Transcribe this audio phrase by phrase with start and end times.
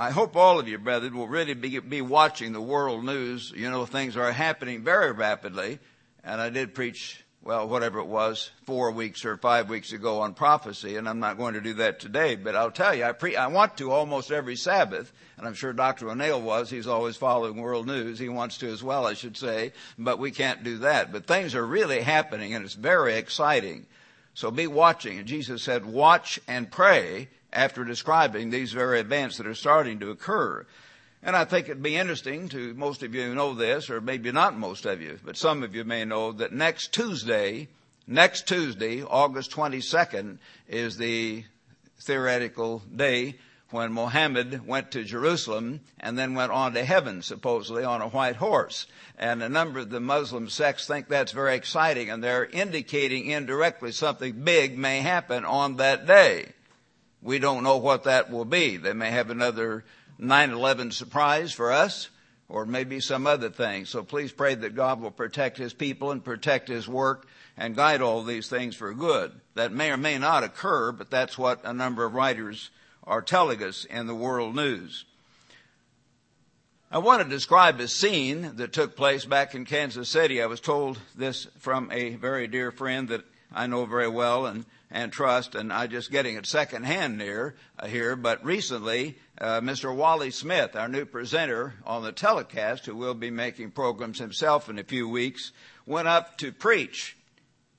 [0.00, 3.52] I hope all of you, brethren, will really be, be watching the world news.
[3.54, 5.78] You know, things are happening very rapidly.
[6.24, 10.32] And I did preach, well, whatever it was, four weeks or five weeks ago on
[10.32, 12.34] prophecy, and I'm not going to do that today.
[12.34, 15.74] But I'll tell you, I, pre- I want to almost every Sabbath, and I'm sure
[15.74, 16.08] Dr.
[16.08, 16.70] O'Neill was.
[16.70, 18.18] He's always following world news.
[18.18, 19.74] He wants to as well, I should say.
[19.98, 21.12] But we can't do that.
[21.12, 23.84] But things are really happening, and it's very exciting.
[24.32, 25.18] So be watching.
[25.18, 30.10] And Jesus said, watch and pray after describing these very events that are starting to
[30.10, 30.66] occur.
[31.22, 34.32] And I think it'd be interesting to most of you who know this, or maybe
[34.32, 37.68] not most of you, but some of you may know that next Tuesday,
[38.06, 41.44] next Tuesday, August 22nd, is the
[41.98, 43.36] theoretical day
[43.70, 48.36] when Mohammed went to Jerusalem and then went on to heaven, supposedly on a white
[48.36, 48.86] horse.
[49.18, 53.92] And a number of the Muslim sects think that's very exciting and they're indicating indirectly
[53.92, 56.52] something big may happen on that day.
[57.22, 58.76] We don't know what that will be.
[58.76, 59.84] They may have another
[60.20, 62.08] 9-11 surprise for us
[62.48, 63.84] or maybe some other thing.
[63.84, 68.02] So please pray that God will protect His people and protect His work and guide
[68.02, 69.32] all these things for good.
[69.54, 72.70] That may or may not occur, but that's what a number of writers
[73.04, 75.04] are telling us in the world news.
[76.90, 80.42] I want to describe a scene that took place back in Kansas City.
[80.42, 84.64] I was told this from a very dear friend that I know very well and,
[84.90, 88.16] and trust, and I'm just getting it secondhand near uh, here.
[88.16, 89.94] But recently, uh, Mr.
[89.94, 94.78] Wally Smith, our new presenter on the telecast, who will be making programs himself in
[94.78, 95.52] a few weeks,
[95.86, 97.16] went up to preach.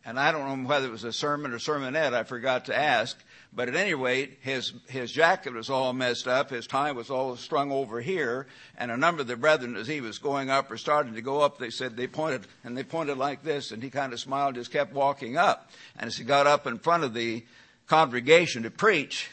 [0.03, 3.17] And I don't know whether it was a sermon or sermonette, I forgot to ask.
[3.53, 6.51] But at any rate, his, his jacket was all messed up.
[6.51, 8.47] His tie was all strung over here.
[8.77, 11.41] And a number of the brethren, as he was going up or starting to go
[11.41, 14.55] up, they said they pointed, and they pointed like this, and he kind of smiled,
[14.55, 15.69] just kept walking up.
[15.97, 17.43] And as he got up in front of the
[17.87, 19.31] congregation to preach,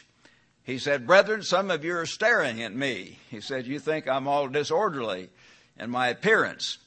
[0.63, 3.19] he said, Brethren, some of you are staring at me.
[3.29, 5.29] He said, You think I'm all disorderly
[5.79, 6.77] in my appearance.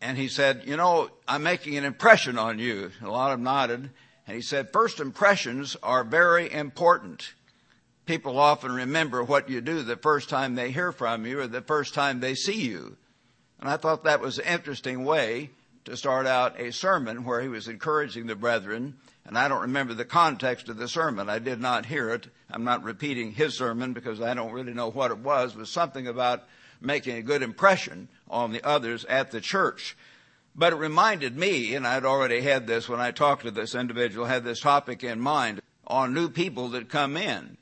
[0.00, 2.92] And he said, You know, I'm making an impression on you.
[3.02, 3.90] A lot of them nodded.
[4.26, 7.34] And he said, first impressions are very important.
[8.06, 11.60] People often remember what you do the first time they hear from you or the
[11.60, 12.96] first time they see you.
[13.60, 15.50] And I thought that was an interesting way
[15.84, 18.96] to start out a sermon where he was encouraging the brethren.
[19.24, 21.28] And I don't remember the context of the sermon.
[21.28, 22.28] I did not hear it.
[22.50, 25.52] I'm not repeating his sermon because I don't really know what it was.
[25.52, 26.44] It was something about
[26.80, 29.96] making a good impression on the others at the church.
[30.58, 34.24] But it reminded me, and I'd already had this when I talked to this individual,
[34.24, 37.58] had this topic in mind on new people that come in.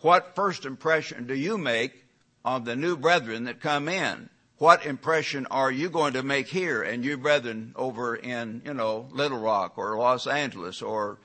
[0.00, 2.04] What first impression do you make
[2.44, 4.28] of the new brethren that come in?
[4.58, 9.08] What impression are you going to make here and you brethren over in, you know,
[9.10, 11.18] Little Rock or Los Angeles or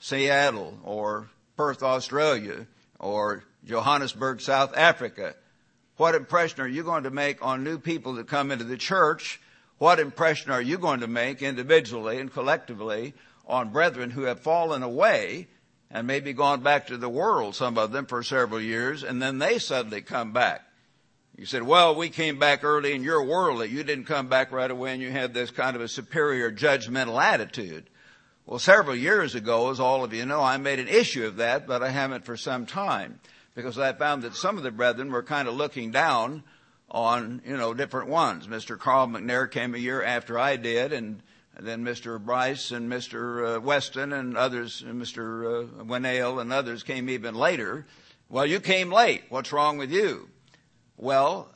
[0.00, 2.66] Seattle or Perth, Australia
[2.98, 5.36] or Johannesburg, South Africa?
[5.98, 9.40] What impression are you going to make on new people that come into the church
[9.78, 13.14] what impression are you going to make individually and collectively
[13.46, 15.48] on brethren who have fallen away
[15.90, 19.38] and maybe gone back to the world, some of them for several years, and then
[19.38, 20.62] they suddenly come back?
[21.38, 23.60] You said, well, we came back early in your world.
[23.60, 26.50] That you didn't come back right away and you had this kind of a superior
[26.50, 27.88] judgmental attitude.
[28.44, 31.68] Well, several years ago, as all of you know, I made an issue of that,
[31.68, 33.20] but I haven't for some time
[33.54, 36.42] because I found that some of the brethren were kind of looking down
[36.90, 38.46] on, you know, different ones.
[38.46, 38.78] Mr.
[38.78, 41.22] Carl McNair came a year after I did, and
[41.58, 42.20] then Mr.
[42.20, 43.56] Bryce and Mr.
[43.56, 45.70] Uh, Weston and others, and Mr.
[45.80, 47.86] Uh, and others came even later.
[48.28, 49.24] Well, you came late.
[49.28, 50.28] What's wrong with you?
[50.96, 51.50] Well,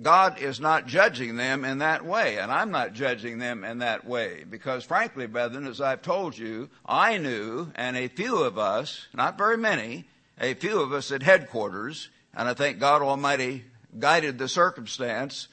[0.00, 4.06] God is not judging them in that way, and I'm not judging them in that
[4.06, 9.08] way, because frankly, brethren, as I've told you, I knew, and a few of us,
[9.12, 10.06] not very many,
[10.40, 13.64] a few of us at headquarters, and I think God Almighty
[13.98, 15.48] guided the circumstance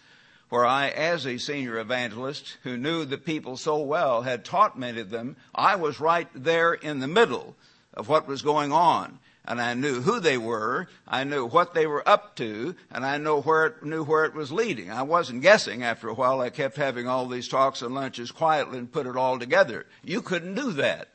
[0.50, 5.02] where I, as a senior evangelist who knew the people so well, had taught many
[5.02, 7.56] of them, I was right there in the middle
[7.94, 9.20] of what was going on.
[9.44, 13.18] And I knew who they were, I knew what they were up to, and I
[13.18, 14.92] knew where it, knew where it was leading.
[14.92, 16.42] I wasn't guessing after a while.
[16.42, 19.86] I kept having all these talks and lunches quietly and put it all together.
[20.04, 21.10] You couldn't do that.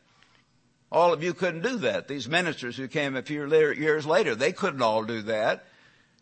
[0.90, 2.08] All of you couldn't do that.
[2.08, 5.66] These ministers who came a few years later, they couldn't all do that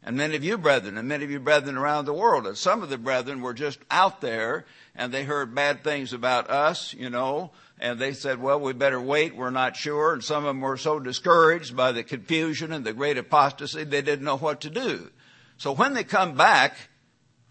[0.03, 2.47] and many of you brethren, and many of you brethren around the world.
[2.47, 4.65] And some of the brethren were just out there
[4.95, 9.01] and they heard bad things about us, you know, and they said, well, we better
[9.01, 10.15] wait, we're not sure.
[10.15, 14.01] And some of them were so discouraged by the confusion and the great apostasy, they
[14.01, 15.11] didn't know what to do.
[15.59, 16.77] So when they come back,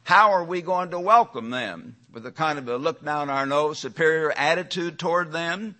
[0.03, 1.97] how are we going to welcome them?
[2.11, 5.75] With a kind of a look down our nose, superior attitude toward them?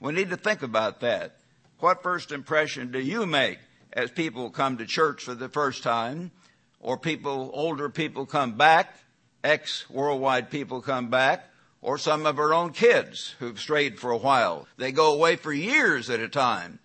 [0.00, 1.36] We need to think about that.
[1.78, 3.58] What first impression do you make
[3.96, 6.30] as people come to church for the first time,
[6.78, 8.94] or people, older people come back,
[9.42, 11.48] ex worldwide people come back,
[11.80, 14.68] or some of our own kids who've strayed for a while.
[14.76, 16.78] They go away for years at a time,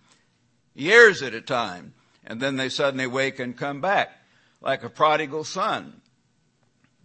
[0.74, 1.92] years at a time,
[2.24, 4.10] and then they suddenly wake and come back
[4.62, 6.00] like a prodigal son.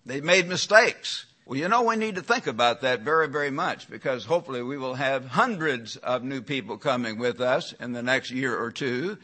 [0.05, 1.25] They've made mistakes.
[1.45, 4.77] Well, you know, we need to think about that very, very much because hopefully we
[4.77, 9.17] will have hundreds of new people coming with us in the next year or two.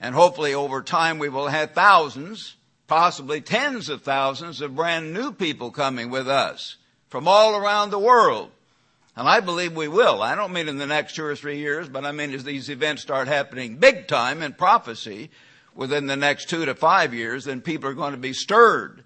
[0.00, 2.56] And hopefully over time we will have thousands,
[2.86, 6.76] possibly tens of thousands of brand new people coming with us
[7.08, 8.50] from all around the world.
[9.16, 10.22] And I believe we will.
[10.22, 12.70] I don't mean in the next two or three years, but I mean as these
[12.70, 15.30] events start happening big time in prophecy
[15.74, 19.04] within the next two to five years, then people are going to be stirred.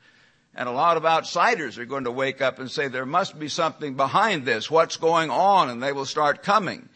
[0.54, 3.48] And a lot of outsiders are going to wake up and say, there must be
[3.48, 4.70] something behind this.
[4.70, 5.68] What's going on?
[5.68, 6.88] And they will start coming.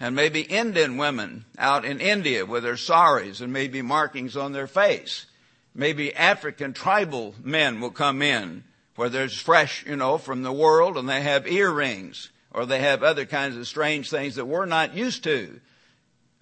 [0.00, 4.66] And maybe Indian women out in India with their saris and maybe markings on their
[4.66, 5.26] face.
[5.74, 8.64] Maybe African tribal men will come in
[8.96, 13.02] where there's fresh, you know, from the world and they have earrings or they have
[13.02, 15.60] other kinds of strange things that we're not used to.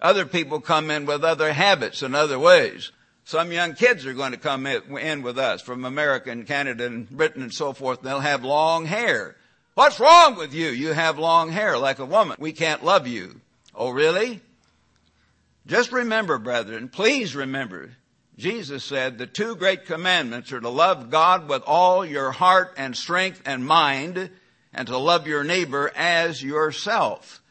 [0.01, 2.91] Other people come in with other habits and other ways.
[3.25, 7.09] Some young kids are going to come in with us from America and Canada and
[7.09, 7.99] Britain and so forth.
[7.99, 9.35] And They'll have long hair.
[9.75, 10.69] What's wrong with you?
[10.69, 12.37] You have long hair like a woman.
[12.39, 13.39] We can't love you.
[13.79, 14.41] Oh, really?
[15.65, 17.91] Just remember, brethren, please remember,
[18.37, 22.95] Jesus said the two great commandments are to love God with all your heart and
[22.95, 24.31] strength and mind
[24.73, 27.41] and to love your neighbor as yourself.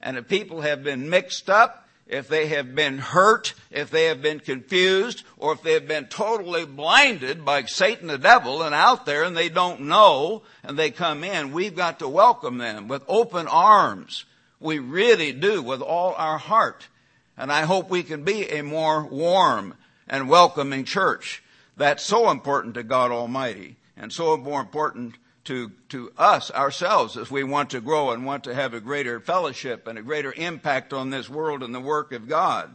[0.00, 4.22] And if people have been mixed up, if they have been hurt, if they have
[4.22, 9.04] been confused, or if they have been totally blinded by Satan the devil and out
[9.04, 13.04] there and they don't know and they come in, we've got to welcome them with
[13.06, 14.24] open arms.
[14.64, 16.88] We really do with all our heart.
[17.36, 19.74] And I hope we can be a more warm
[20.08, 21.42] and welcoming church.
[21.76, 27.30] That's so important to God Almighty and so more important to, to us ourselves as
[27.30, 30.94] we want to grow and want to have a greater fellowship and a greater impact
[30.94, 32.74] on this world and the work of God.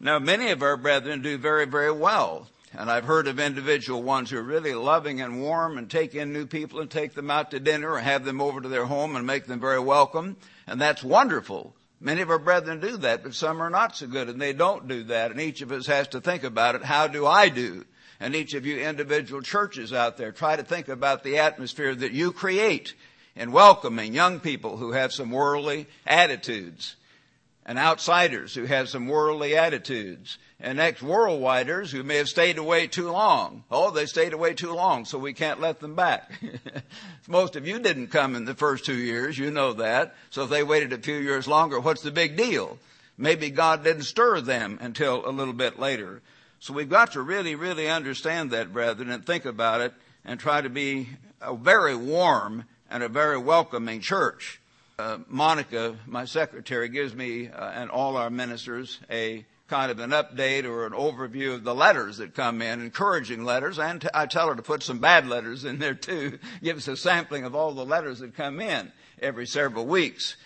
[0.00, 2.48] Now, many of our brethren do very, very well.
[2.72, 6.32] And I've heard of individual ones who are really loving and warm and take in
[6.32, 9.16] new people and take them out to dinner or have them over to their home
[9.16, 10.36] and make them very welcome.
[10.66, 11.74] And that's wonderful.
[12.00, 14.88] Many of our brethren do that, but some are not so good and they don't
[14.88, 15.30] do that.
[15.30, 16.84] And each of us has to think about it.
[16.84, 17.84] How do I do?
[18.20, 22.12] And each of you individual churches out there, try to think about the atmosphere that
[22.12, 22.94] you create
[23.34, 26.96] in welcoming young people who have some worldly attitudes
[27.66, 33.10] and outsiders who have some worldly attitudes and ex-worldwiders who may have stayed away too
[33.10, 33.64] long.
[33.70, 36.30] Oh, they stayed away too long, so we can't let them back.
[37.28, 40.14] Most of you didn't come in the first two years, you know that.
[40.30, 42.78] So if they waited a few years longer, what's the big deal?
[43.18, 46.22] Maybe God didn't stir them until a little bit later.
[46.58, 49.92] So we've got to really, really understand that, brethren, and think about it
[50.24, 51.08] and try to be
[51.40, 54.60] a very warm and a very welcoming church.
[54.98, 60.10] Uh, Monica, my secretary, gives me uh, and all our ministers a kind of an
[60.10, 64.26] update or an overview of the letters that come in, encouraging letters, and t- I
[64.26, 66.38] tell her to put some bad letters in there too.
[66.62, 70.36] Give us a sampling of all the letters that come in every several weeks.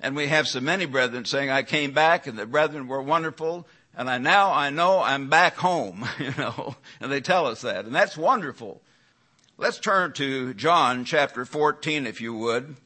[0.00, 3.66] And we have so many brethren saying, I came back and the brethren were wonderful,
[3.94, 7.84] and I now I know I'm back home, you know, and they tell us that,
[7.84, 8.80] and that's wonderful.
[9.58, 12.76] Let's turn to John chapter 14, if you would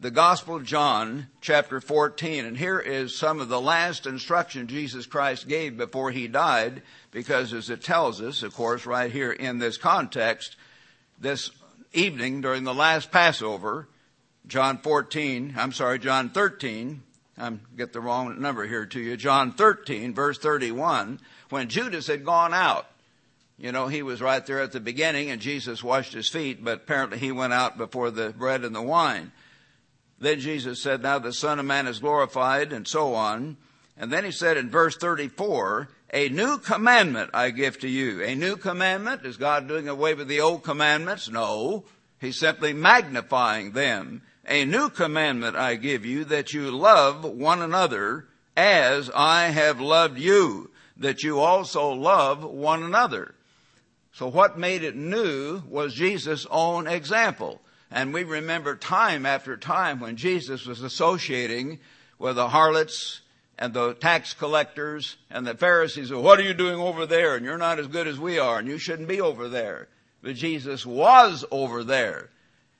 [0.00, 5.06] the Gospel of John, chapter 14, and here is some of the last instruction Jesus
[5.06, 9.58] Christ gave before he died, because as it tells us, of course, right here in
[9.58, 10.54] this context,
[11.18, 11.50] this
[11.92, 13.88] evening during the last Passover,
[14.46, 17.02] John 14, I'm sorry, John 13,
[17.36, 21.18] I'm get the wrong number here to you, John 13, verse 31,
[21.50, 22.86] when Judas had gone out,
[23.56, 26.82] you know, he was right there at the beginning and Jesus washed his feet, but
[26.82, 29.32] apparently he went out before the bread and the wine.
[30.20, 33.56] Then Jesus said, now the Son of Man is glorified and so on.
[33.96, 38.22] And then he said in verse 34, a new commandment I give to you.
[38.22, 39.24] A new commandment?
[39.24, 41.28] Is God doing away with the old commandments?
[41.28, 41.84] No.
[42.20, 44.22] He's simply magnifying them.
[44.46, 50.18] A new commandment I give you that you love one another as I have loved
[50.18, 53.34] you, that you also love one another.
[54.12, 57.60] So what made it new was Jesus' own example.
[57.90, 61.80] And we remember time after time when Jesus was associating
[62.18, 63.22] with the harlots
[63.58, 66.12] and the tax collectors and the Pharisees.
[66.12, 67.34] What are you doing over there?
[67.34, 69.88] And you're not as good as we are and you shouldn't be over there.
[70.22, 72.30] But Jesus was over there.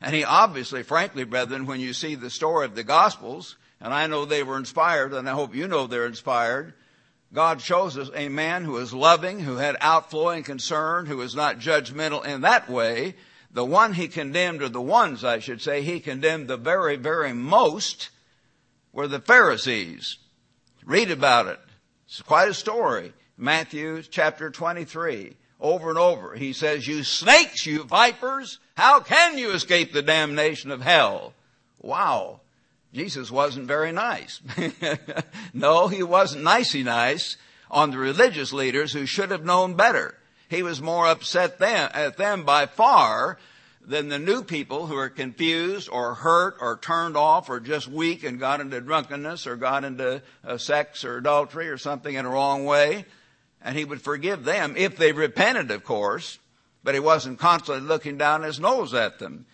[0.00, 4.06] And he obviously, frankly, brethren, when you see the story of the Gospels, and I
[4.06, 6.74] know they were inspired, and I hope you know they're inspired,
[7.32, 11.58] God shows us a man who is loving, who had outflowing concern, who was not
[11.58, 13.16] judgmental in that way.
[13.50, 17.32] The one he condemned, or the ones I should say, he condemned the very, very
[17.32, 18.10] most
[18.92, 20.18] were the Pharisees.
[20.84, 21.60] Read about it.
[22.06, 23.12] It's quite a story.
[23.36, 25.36] Matthew chapter 23.
[25.60, 30.70] Over and over, he says, you snakes, you vipers, how can you escape the damnation
[30.70, 31.32] of hell?
[31.80, 32.40] Wow.
[32.94, 34.40] Jesus wasn't very nice.
[35.52, 37.36] no, he wasn't nicey nice
[37.70, 40.14] on the religious leaders who should have known better.
[40.48, 43.38] He was more upset them, at them by far
[43.88, 48.22] than the new people who are confused or hurt or turned off or just weak
[48.22, 52.30] and got into drunkenness or got into uh, sex or adultery or something in a
[52.30, 53.06] wrong way.
[53.62, 56.38] And he would forgive them if they repented, of course,
[56.84, 59.46] but he wasn't constantly looking down his nose at them.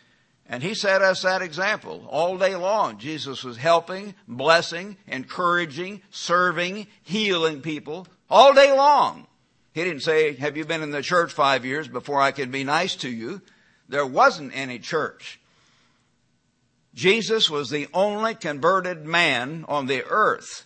[0.49, 2.99] And he set us that example all day long.
[2.99, 9.27] Jesus was helping, blessing, encouraging, serving, healing people all day long.
[9.75, 12.63] He didn't say, have you been in the church five years before I could be
[12.63, 13.43] nice to you?
[13.89, 15.41] There wasn't any church.
[16.95, 20.65] Jesus was the only converted man on the earth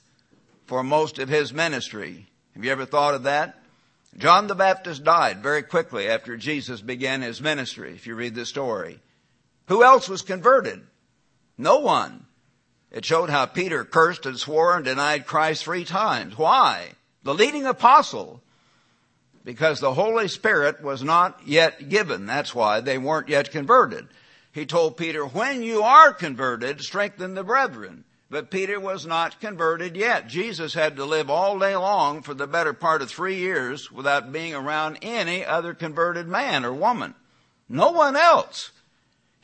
[0.67, 2.27] for most of his ministry.
[2.55, 3.59] Have you ever thought of that?
[4.19, 8.45] John the Baptist died very quickly after Jesus began his ministry, if you read the
[8.45, 9.01] story.
[9.69, 10.83] Who else was converted?
[11.57, 12.27] No one.
[12.91, 16.37] It showed how Peter cursed and swore and denied Christ three times.
[16.37, 16.91] Why?
[17.23, 18.43] The leading apostle.
[19.49, 22.27] Because the Holy Spirit was not yet given.
[22.27, 24.07] That's why they weren't yet converted.
[24.53, 28.05] He told Peter, when you are converted, strengthen the brethren.
[28.29, 30.29] But Peter was not converted yet.
[30.29, 34.33] Jesus had to live all day long for the better part of three years without
[34.33, 37.15] being around any other converted man or woman.
[37.71, 38.71] No one else.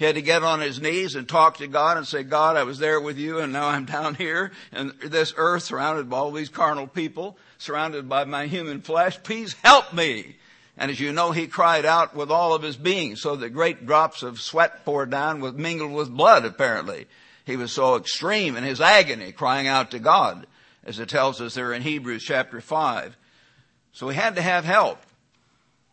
[0.04, 2.64] He had to get on his knees and talk to God and say, God, I
[2.64, 6.30] was there with you and now I'm down here and this earth surrounded by all
[6.30, 9.22] these carnal people, surrounded by my human flesh.
[9.22, 10.36] Please help me.
[10.76, 13.86] And as you know, he cried out with all of his being so that great
[13.86, 17.06] drops of sweat poured down with mingled with blood apparently.
[17.46, 20.46] He was so extreme in his agony crying out to God
[20.84, 23.16] as it tells us there in Hebrews chapter 5.
[23.92, 24.98] So he had to have help.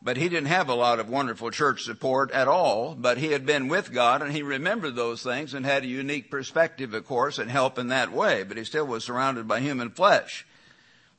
[0.03, 3.46] But he didn't have a lot of wonderful church support at all, but he had
[3.46, 7.38] been with God and he remembered those things and had a unique perspective, of course,
[7.38, 10.48] and help in that way, but he still was surrounded by human flesh.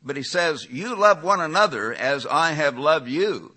[0.03, 3.55] But he says, you love one another as I have loved you.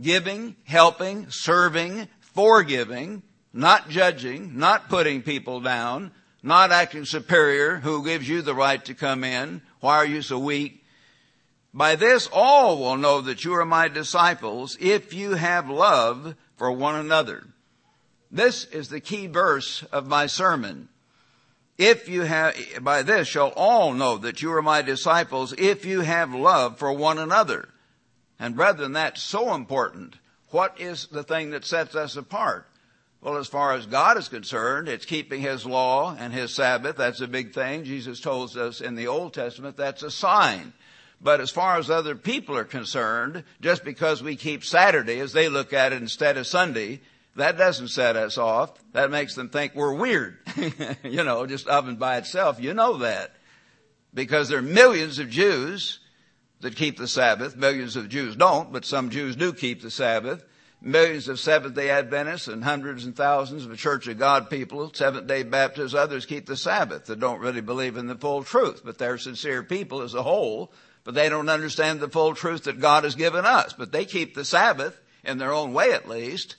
[0.00, 6.12] Giving, helping, serving, forgiving, not judging, not putting people down,
[6.44, 9.62] not acting superior, who gives you the right to come in.
[9.80, 10.83] Why are you so weak?
[11.74, 16.70] By this all will know that you are my disciples if you have love for
[16.70, 17.48] one another.
[18.30, 20.88] This is the key verse of my sermon.
[21.76, 26.02] If you have, by this shall all know that you are my disciples if you
[26.02, 27.68] have love for one another.
[28.38, 30.14] And brethren, that's so important.
[30.50, 32.68] What is the thing that sets us apart?
[33.20, 36.96] Well, as far as God is concerned, it's keeping His law and His Sabbath.
[36.96, 37.82] That's a big thing.
[37.82, 40.72] Jesus told us in the Old Testament that's a sign.
[41.20, 45.48] But as far as other people are concerned, just because we keep Saturday as they
[45.48, 47.00] look at it instead of Sunday,
[47.36, 48.72] that doesn't set us off.
[48.92, 50.38] That makes them think we're weird.
[51.02, 52.60] you know, just of and by itself.
[52.60, 53.32] You know that.
[54.12, 55.98] Because there are millions of Jews
[56.60, 57.56] that keep the Sabbath.
[57.56, 60.44] Millions of Jews don't, but some Jews do keep the Sabbath.
[60.80, 65.26] Millions of Seventh day Adventists and hundreds and thousands of Church of God people, Seventh
[65.26, 68.98] day Baptists, others keep the Sabbath that don't really believe in the full truth, but
[68.98, 70.72] they're sincere people as a whole
[71.04, 73.74] but they don't understand the full truth that God has given us.
[73.74, 76.56] But they keep the Sabbath in their own way at least.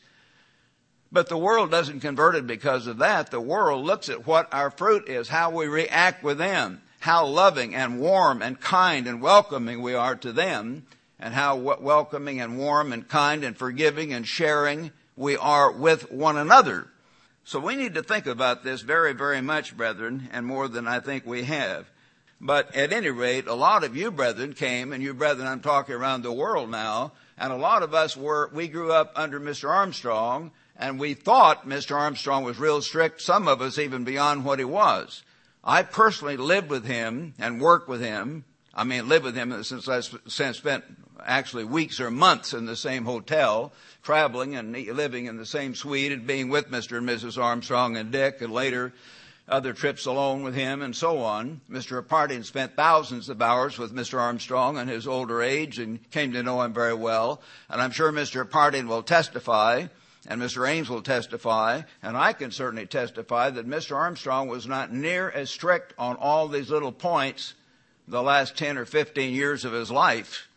[1.12, 3.32] But the world doesn't convert it because of that.
[3.32, 7.74] The world looks at what our fruit is, how we react with them, how loving
[7.74, 10.86] and warm and kind and welcoming we are to them,
[11.20, 16.38] and how welcoming and warm and kind and forgiving and sharing we are with one
[16.38, 16.88] another.
[17.46, 21.00] So we need to think about this very, very much, brethren, and more than I
[21.00, 21.90] think we have.
[22.42, 25.96] But at any rate, a lot of you brethren came, and you brethren, I'm talking
[25.96, 29.70] around the world now, and a lot of us were, we grew up under Mr.
[29.70, 31.96] Armstrong, and we thought Mr.
[31.96, 35.24] Armstrong was real strict, some of us even beyond what he was.
[35.64, 38.44] I personally lived with him and worked with him.
[38.74, 40.84] I mean, lived with him since I since spent
[41.26, 43.72] actually weeks or months in the same hotel,
[44.04, 46.98] traveling and living in the same suite and being with Mr.
[46.98, 47.42] and Mrs.
[47.42, 48.94] Armstrong and Dick and later
[49.48, 51.62] other trips alone with him and so on.
[51.70, 52.08] Mr.
[52.08, 54.20] Harding spent thousands of hours with Mr.
[54.20, 57.42] Armstrong in his older age and came to know him very well.
[57.70, 58.50] And I'm sure Mr.
[58.52, 59.88] Harding will testify
[60.28, 60.68] and Mr.
[60.68, 63.96] Ames will testify, and I can certainly testify that Mr.
[63.96, 67.54] Armstrong was not near as strict on all these little points
[68.08, 70.48] the last 10 or 15 years of his life.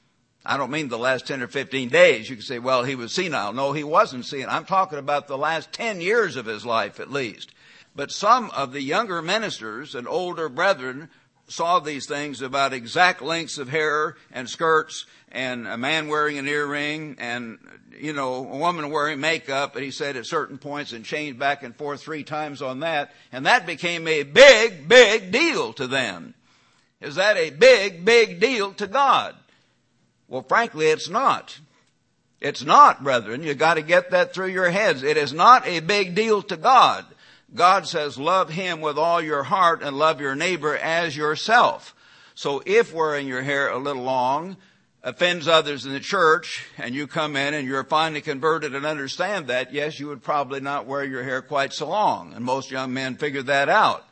[0.45, 2.31] I don't mean the last 10 or 15 days.
[2.31, 3.53] You can say, well, he was senile.
[3.53, 4.51] No, he wasn't senile.
[4.51, 7.53] I'm talking about the last 10 years of his life at least.
[7.99, 11.09] But some of the younger ministers and older brethren
[11.49, 16.47] saw these things about exact lengths of hair and skirts and a man wearing an
[16.47, 17.59] earring and,
[17.99, 19.75] you know, a woman wearing makeup.
[19.75, 23.13] And he said at certain points and changed back and forth three times on that.
[23.33, 26.35] And that became a big, big deal to them.
[27.01, 29.35] Is that a big, big deal to God?
[30.29, 31.59] Well, frankly, it's not.
[32.41, 33.43] It's not, brethren.
[33.43, 35.03] You gotta get that through your heads.
[35.03, 37.05] It is not a big deal to God.
[37.55, 41.95] God says love Him with all your heart and love your neighbor as yourself.
[42.35, 44.57] So if wearing your hair a little long
[45.03, 49.47] offends others in the church and you come in and you're finally converted and understand
[49.47, 52.35] that, yes, you would probably not wear your hair quite so long.
[52.35, 54.05] And most young men figure that out.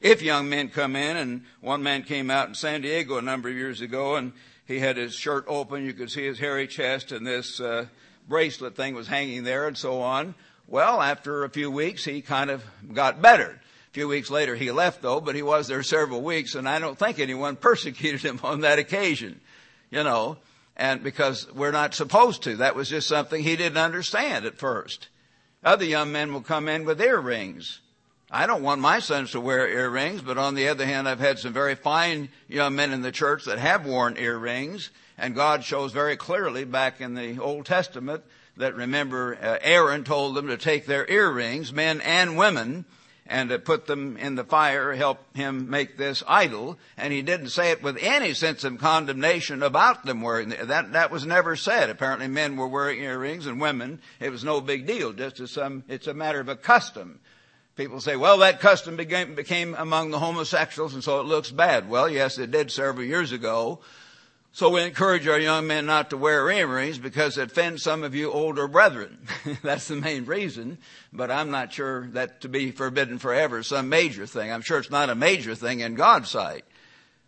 [0.00, 3.48] If young men come in and one man came out in San Diego a number
[3.48, 4.32] of years ago and
[4.66, 7.86] he had his shirt open, you could see his hairy chest and this uh,
[8.28, 10.34] bracelet thing was hanging there and so on.
[10.66, 13.60] Well, after a few weeks, he kind of got better.
[13.88, 16.78] A few weeks later, he left though, but he was there several weeks, and I
[16.78, 19.40] don't think anyone persecuted him on that occasion,
[19.90, 20.38] you know,
[20.76, 22.56] and because we're not supposed to.
[22.56, 25.08] That was just something he didn't understand at first.
[25.62, 27.80] Other young men will come in with earrings.
[28.30, 31.38] I don't want my sons to wear earrings, but on the other hand, I've had
[31.38, 35.92] some very fine young men in the church that have worn earrings, and God shows
[35.92, 38.24] very clearly back in the Old Testament
[38.56, 42.84] that remember uh, Aaron told them to take their earrings, men and women,
[43.26, 46.78] and to put them in the fire, help him make this idol.
[46.96, 50.92] And he didn't say it with any sense of condemnation about them wearing that.
[50.92, 51.88] That was never said.
[51.88, 54.00] Apparently, men were wearing earrings, and women.
[54.20, 55.12] It was no big deal.
[55.12, 57.20] Just as some, it's a matter of a custom.
[57.76, 61.88] People say, well, that custom became, became among the homosexuals, and so it looks bad.
[61.88, 63.80] Well, yes, it did several years ago.
[64.54, 68.14] So we encourage our young men not to wear earrings because it offends some of
[68.14, 69.26] you older brethren.
[69.64, 70.78] That's the main reason.
[71.12, 74.52] But I'm not sure that to be forbidden forever is some major thing.
[74.52, 76.64] I'm sure it's not a major thing in God's sight.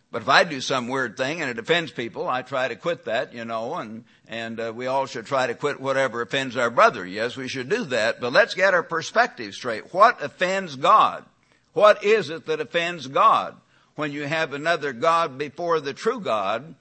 [0.09, 3.03] But if I do some weird thing and it offends people, I try to quit
[3.03, 6.69] that, you know, and, and uh, we all should try to quit whatever offends our
[6.69, 7.05] brother.
[7.05, 8.21] Yes, we should do that.
[8.21, 9.93] But let's get our perspective straight.
[9.93, 11.25] What offends God?
[11.73, 13.57] What is it that offends God?
[13.95, 16.73] When you have another God before the true God,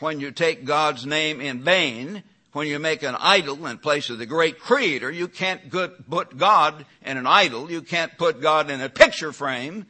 [0.00, 4.18] when you take God's name in vain, when you make an idol in place of
[4.18, 7.70] the great creator, you can't put God in an idol.
[7.70, 9.86] You can't put God in a picture frame.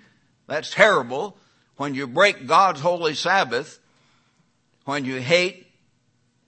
[0.47, 1.39] That's terrible.
[1.77, 3.79] When you break God's holy Sabbath,
[4.85, 5.69] when you hate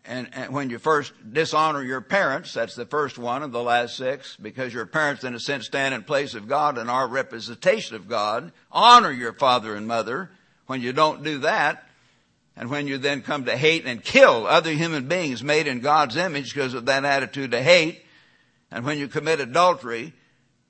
[0.04, 3.96] and, and, when you first dishonor your parents, that's the first one of the last
[3.96, 7.94] six, because your parents in a sense stand in place of God and are representation
[7.94, 8.50] of God.
[8.72, 10.30] Honor your father and mother.
[10.66, 11.86] When you don't do that,
[12.56, 16.16] and when you then come to hate and kill other human beings made in God's
[16.16, 18.04] image because of that attitude to hate,
[18.70, 20.12] and when you commit adultery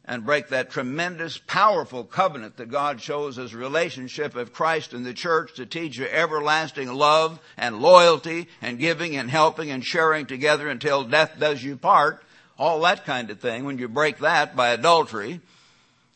[0.05, 5.15] and break that tremendous, powerful covenant that God shows as relationship of Christ and the
[5.15, 10.69] church to teach you everlasting love and loyalty and giving and helping and sharing together
[10.69, 12.23] until death does you part,
[12.59, 15.41] all that kind of thing, when you break that by adultery,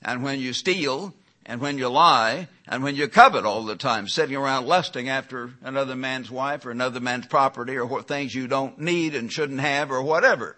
[0.02, 1.14] and when you steal,
[1.48, 5.50] and when you lie, and when you covet all the time, sitting around lusting after
[5.62, 9.60] another man's wife or another man's property or what things you don't need and shouldn't
[9.60, 10.56] have or whatever.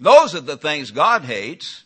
[0.00, 1.84] Those are the things God hates.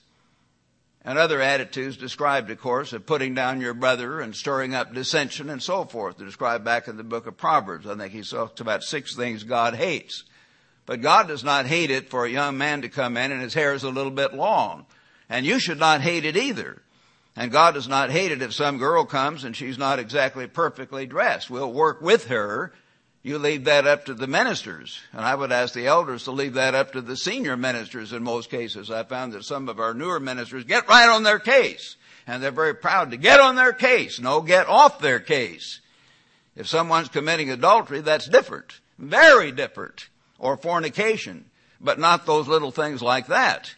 [1.07, 5.51] And other attitudes described, of course, of putting down your brother and stirring up dissension
[5.51, 7.87] and so forth, are described back in the book of Proverbs.
[7.87, 10.25] I think he talks about six things God hates.
[10.87, 13.53] But God does not hate it for a young man to come in and his
[13.53, 14.87] hair is a little bit long.
[15.29, 16.81] And you should not hate it either.
[17.37, 21.07] And God does not hate it if some girl comes and she's not exactly perfectly
[21.07, 21.51] dressed.
[21.51, 22.73] We'll work with her.
[23.23, 25.01] You leave that up to the ministers.
[25.13, 28.23] And I would ask the elders to leave that up to the senior ministers in
[28.23, 28.91] most cases.
[28.91, 31.97] I found that some of our newer ministers get right on their case.
[32.27, 34.21] And they're very proud to get on their case.
[34.21, 35.81] No, get off their case.
[36.55, 38.81] If someone's committing adultery, that's different.
[38.99, 40.09] Very different.
[40.39, 41.47] Or fornication.
[41.81, 43.75] But not those little things like that.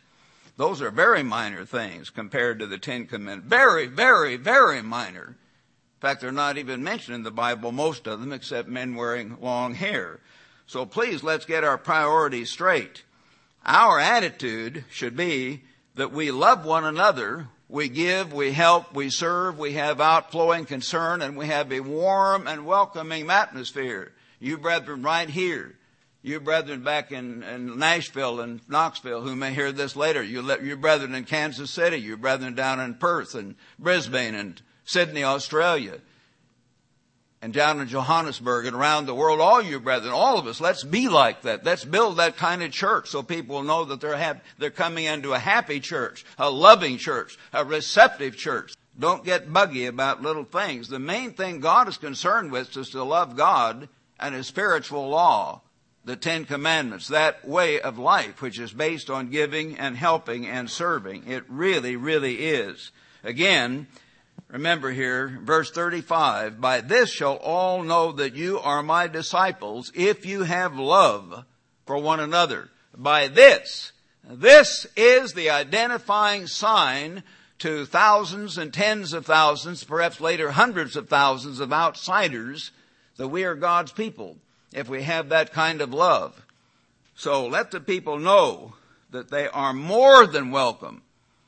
[0.57, 3.49] Those are very minor things compared to the Ten Commandments.
[3.49, 5.37] Very, very, very minor.
[5.97, 9.37] In fact, they're not even mentioned in the Bible, most of them, except men wearing
[9.41, 10.21] long hair.
[10.67, 13.05] So please, let's get our priorities straight.
[13.65, 15.63] Our attitude should be
[15.95, 21.21] that we love one another, we give, we help, we serve, we have outflowing concern,
[21.21, 24.13] and we have a warm and welcoming atmosphere.
[24.39, 25.77] You brethren right here,
[26.27, 30.77] you brethren back in, in Nashville and Knoxville who may hear this later, you, you
[30.77, 36.01] brethren in Kansas City, your brethren down in Perth and Brisbane and Sydney, Australia,
[37.41, 40.83] and down in Johannesburg and around the world, all you brethren, all of us, let's
[40.83, 41.65] be like that.
[41.65, 45.33] Let's build that kind of church so people know that they're, happy, they're coming into
[45.33, 48.75] a happy church, a loving church, a receptive church.
[48.99, 50.89] Don't get buggy about little things.
[50.89, 55.61] The main thing God is concerned with is to love God and His spiritual law,
[56.07, 60.71] the Ten Commandments, that way of life, which is based on giving and helping and
[60.71, 61.29] serving.
[61.29, 62.93] It really, really is.
[63.25, 63.89] Again,
[64.49, 70.25] Remember here, verse 35, by this shall all know that you are my disciples if
[70.25, 71.45] you have love
[71.85, 72.71] for one another.
[72.97, 73.93] By this,
[74.23, 77.25] this is the identifying sign
[77.59, 82.71] to thousands and tens of thousands, perhaps later hundreds of thousands of outsiders
[83.17, 84.37] that we are God's people
[84.77, 86.41] if we have that kind of love.
[87.17, 88.75] So let the people know
[89.11, 91.03] that they are more than welcome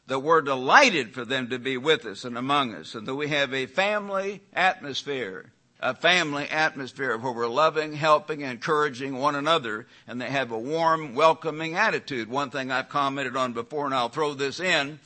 [0.08, 3.28] that we're delighted for them to be with us and among us, and that we
[3.28, 10.18] have a family atmosphere, a family atmosphere where we're loving, helping, encouraging one another, and
[10.18, 12.30] they have a warm, welcoming attitude.
[12.30, 14.98] One thing I've commented on before, and I'll throw this in,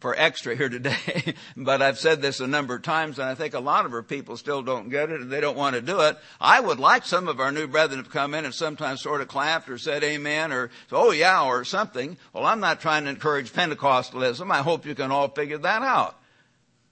[0.00, 3.54] for extra here today, but I've said this a number of times and I think
[3.54, 6.00] a lot of our people still don't get it and they don't want to do
[6.00, 6.16] it.
[6.40, 9.28] I would like some of our new brethren to come in and sometimes sort of
[9.28, 12.16] clapped or said amen or oh yeah or something.
[12.32, 14.50] Well, I'm not trying to encourage Pentecostalism.
[14.50, 16.16] I hope you can all figure that out.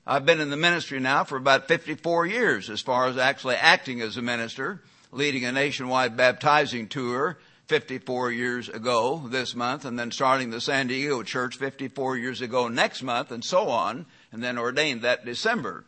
[0.06, 4.00] I've been in the ministry now for about 54 years as far as actually acting
[4.00, 10.11] as a minister, leading a nationwide baptizing tour, 54 years ago this month, and then
[10.11, 14.59] starting the San Diego church 54 years ago next month, and so on, and then
[14.59, 15.85] ordained that December.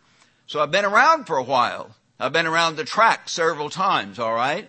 [0.46, 1.94] So I've been around for a while.
[2.18, 4.68] I've been around the track several times, alright?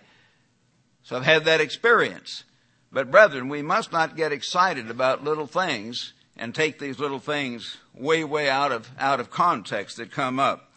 [1.04, 2.43] So I've had that experience.
[2.91, 7.78] But brethren, we must not get excited about little things and take these little things
[7.93, 10.72] way, way out of, out of context that come up.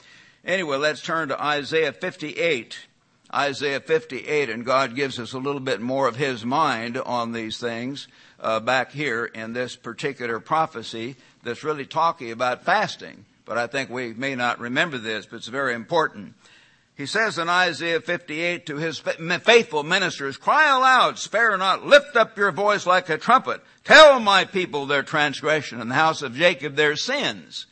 [0.45, 2.79] Anyway, let's turn to Isaiah 58
[3.35, 7.59] Isaiah 58, and God gives us a little bit more of His mind on these
[7.59, 8.09] things
[8.41, 13.25] uh, back here in this particular prophecy that's really talking about fasting.
[13.45, 16.35] But I think we may not remember this, but it's very important.
[16.95, 22.37] He says in Isaiah 58 to his faithful ministers, cry aloud, spare not, lift up
[22.37, 23.63] your voice like a trumpet.
[23.85, 27.67] Tell my people their transgression and the house of Jacob their sins.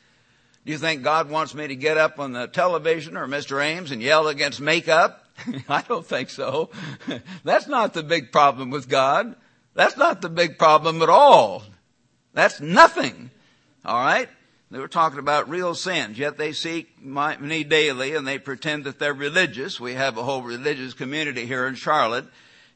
[0.64, 3.62] Do you think God wants me to get up on the television or Mr.
[3.62, 5.27] Ames and yell against makeup?
[5.68, 6.70] I don't think so.
[7.44, 9.37] That's not the big problem with God.
[9.74, 11.62] That's not the big problem at all.
[12.35, 13.31] That's nothing.
[13.85, 14.29] All right?
[14.70, 19.00] They were talking about real sins, yet they seek me daily and they pretend that
[19.00, 19.81] they're religious.
[19.81, 22.26] We have a whole religious community here in Charlotte.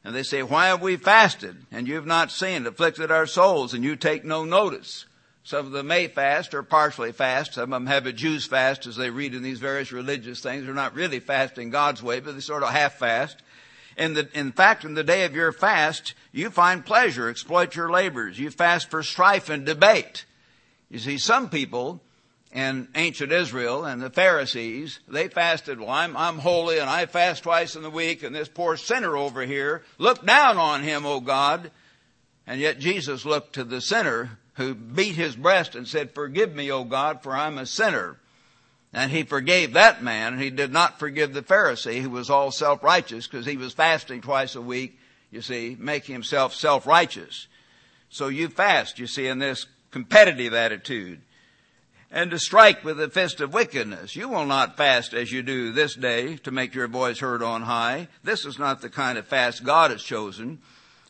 [0.03, 1.55] And they say, why have we fasted?
[1.71, 5.05] And you've not sinned, afflicted our souls, and you take no notice.
[5.45, 7.53] Some of them may fast or partially fast.
[7.53, 10.65] Some of them have a Jews fast as they read in these various religious things.
[10.65, 13.43] They're not really fasting God's way, but they sort of half fast.
[13.95, 17.91] In, the, in fact, in the day of your fast, you find pleasure, exploit your
[17.91, 18.39] labors.
[18.39, 20.25] You fast for strife and debate.
[20.89, 22.01] You see, some people
[22.51, 27.43] in ancient Israel and the Pharisees, they fasted, well, I'm, I'm holy and I fast
[27.43, 31.19] twice in the week and this poor sinner over here, look down on him, O
[31.19, 31.69] God.
[32.47, 36.71] And yet Jesus looked to the sinner who beat his breast and said, Forgive me,
[36.71, 38.17] O God, for I'm a sinner.
[38.93, 42.51] And he forgave that man, and he did not forgive the Pharisee who was all
[42.51, 44.97] self-righteous because he was fasting twice a week,
[45.31, 47.47] you see, making himself self-righteous.
[48.09, 51.21] So you fast, you see, in this competitive attitude.
[52.09, 54.15] And to strike with the fist of wickedness.
[54.15, 57.63] You will not fast as you do this day to make your voice heard on
[57.63, 58.07] high.
[58.23, 60.59] This is not the kind of fast God has chosen.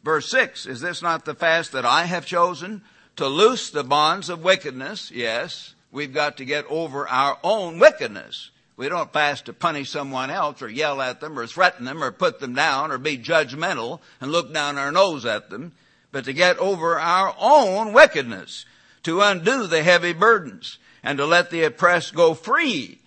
[0.04, 2.82] Verse 6, is this not the fast that I have chosen?
[3.15, 8.51] To loose the bonds of wickedness, yes, we've got to get over our own wickedness.
[8.78, 12.12] We don't fast to punish someone else or yell at them or threaten them or
[12.12, 15.71] put them down or be judgmental and look down our nose at them,
[16.12, 18.65] but to get over our own wickedness,
[19.04, 22.99] to undo the heavy burdens and to let the oppressed go free.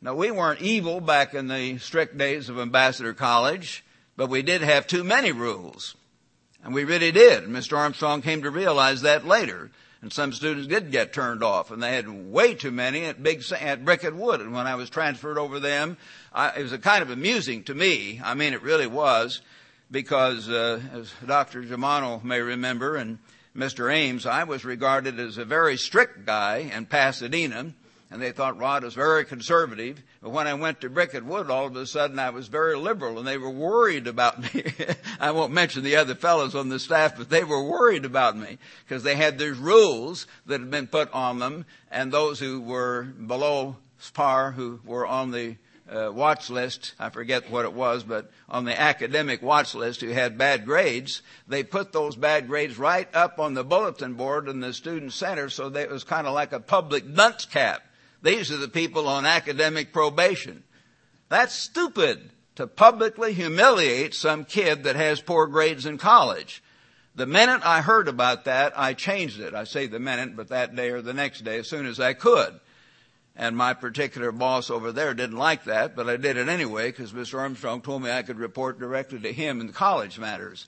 [0.00, 3.84] Now we weren't evil back in the strict days of Ambassador College,
[4.16, 5.96] but we did have too many rules.
[6.66, 7.44] And we really did.
[7.44, 7.78] and Mr.
[7.78, 9.70] Armstrong came to realize that later.
[10.02, 13.44] And some students did get turned off, and they had way too many at Big
[13.52, 14.40] at Bricket Wood.
[14.40, 15.96] And when I was transferred over them,
[16.32, 18.20] I, it was a kind of amusing to me.
[18.22, 19.42] I mean, it really was,
[19.92, 21.62] because uh, as Dr.
[21.62, 23.20] Germano may remember, and
[23.56, 23.92] Mr.
[23.92, 27.72] Ames, I was regarded as a very strict guy in Pasadena
[28.10, 30.02] and they thought Rod was very conservative.
[30.22, 33.18] But when I went to Bricket Wood, all of a sudden I was very liberal,
[33.18, 34.64] and they were worried about me.
[35.20, 38.58] I won't mention the other fellows on the staff, but they were worried about me
[38.84, 43.04] because they had these rules that had been put on them, and those who were
[43.04, 43.76] below
[44.14, 45.56] par, who were on the
[45.90, 46.94] uh, watch list.
[46.98, 51.22] I forget what it was, but on the academic watch list who had bad grades,
[51.46, 55.48] they put those bad grades right up on the bulletin board in the student center
[55.48, 57.82] so that it was kind of like a public dunce cap.
[58.26, 60.64] These are the people on academic probation.
[61.28, 66.60] That's stupid to publicly humiliate some kid that has poor grades in college.
[67.14, 69.54] The minute I heard about that, I changed it.
[69.54, 72.14] I say the minute, but that day or the next day as soon as I
[72.14, 72.58] could.
[73.36, 77.12] And my particular boss over there didn't like that, but I did it anyway because
[77.12, 77.38] Mr.
[77.38, 80.66] Armstrong told me I could report directly to him in college matters.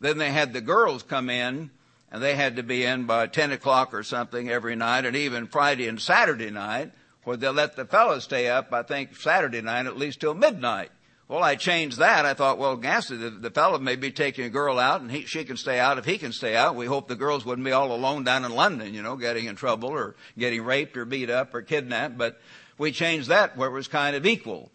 [0.00, 1.72] Then they had the girls come in
[2.10, 5.46] and they had to be in by 10 o'clock or something every night and even
[5.46, 6.92] Friday and Saturday night
[7.24, 10.90] where they let the fellows stay up, I think Saturday night at least till midnight.
[11.28, 12.26] Well, I changed that.
[12.26, 15.26] I thought, well, Gassy, the, the fellow may be taking a girl out and he,
[15.26, 16.74] she can stay out if he can stay out.
[16.74, 19.54] We hope the girls wouldn't be all alone down in London, you know, getting in
[19.54, 22.18] trouble or getting raped or beat up or kidnapped.
[22.18, 22.40] But
[22.78, 24.72] we changed that where it was kind of equal.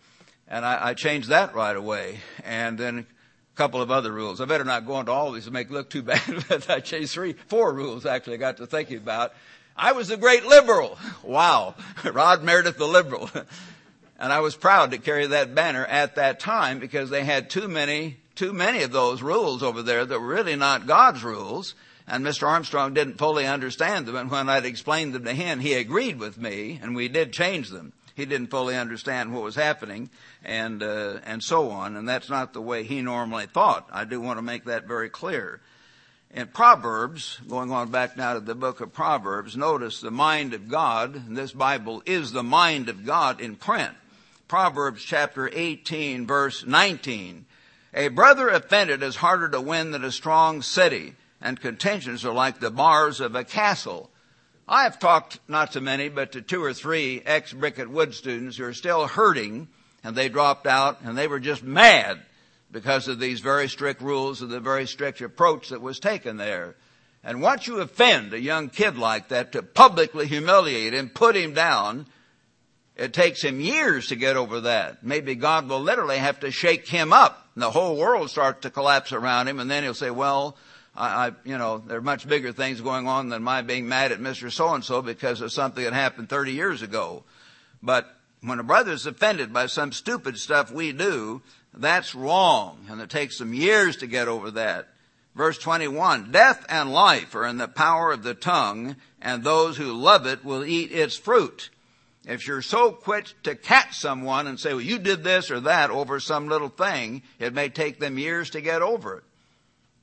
[0.47, 2.19] And I, I changed that right away.
[2.45, 3.05] And then
[3.55, 4.41] couple of other rules.
[4.41, 6.79] I better not go into all these to make it look too bad, but I
[6.79, 9.33] changed three, four rules actually I got to thinking about.
[9.77, 10.97] I was a great liberal.
[11.23, 11.75] Wow.
[12.03, 13.29] Rod Meredith the liberal.
[14.17, 17.67] And I was proud to carry that banner at that time because they had too
[17.67, 21.75] many, too many of those rules over there that were really not God's rules.
[22.07, 22.47] And Mr.
[22.47, 24.15] Armstrong didn't fully understand them.
[24.15, 27.69] And when I'd explained them to him, he agreed with me and we did change
[27.69, 27.91] them.
[28.15, 30.09] He didn't fully understand what was happening
[30.43, 31.97] and, uh, and so on.
[31.97, 33.89] And that's not the way he normally thought.
[33.91, 35.61] I do want to make that very clear.
[36.31, 40.69] In Proverbs, going on back now to the book of Proverbs, notice the mind of
[40.69, 43.93] God, and this Bible is the mind of God in print.
[44.47, 47.45] Proverbs chapter 18 verse 19.
[47.93, 52.59] A brother offended is harder to win than a strong city, and contentions are like
[52.59, 54.09] the bars of a castle.
[54.67, 58.65] I have talked not to many, but to two or three ex-Bricket Wood students who
[58.65, 59.67] are still hurting,
[60.03, 62.19] and they dropped out, and they were just mad
[62.71, 66.75] because of these very strict rules and the very strict approach that was taken there.
[67.23, 71.53] And once you offend a young kid like that to publicly humiliate him, put him
[71.53, 72.07] down,
[72.95, 75.03] it takes him years to get over that.
[75.03, 78.69] Maybe God will literally have to shake him up and the whole world starts to
[78.69, 80.57] collapse around him and then he'll say, well,
[80.95, 84.11] I, I, you know, there are much bigger things going on than my being mad
[84.11, 84.51] at Mr.
[84.51, 87.23] So-and-so because of something that happened 30 years ago.
[87.83, 88.07] But
[88.41, 91.41] when a brother is offended by some stupid stuff we do,
[91.73, 92.85] that's wrong.
[92.89, 94.89] And it takes some years to get over that.
[95.35, 99.91] Verse 21, death and life are in the power of the tongue, and those who
[99.91, 101.69] love it will eat its fruit.
[102.25, 105.91] If you're so quick to catch someone and say, well, you did this or that
[105.91, 109.23] over some little thing, it may take them years to get over it.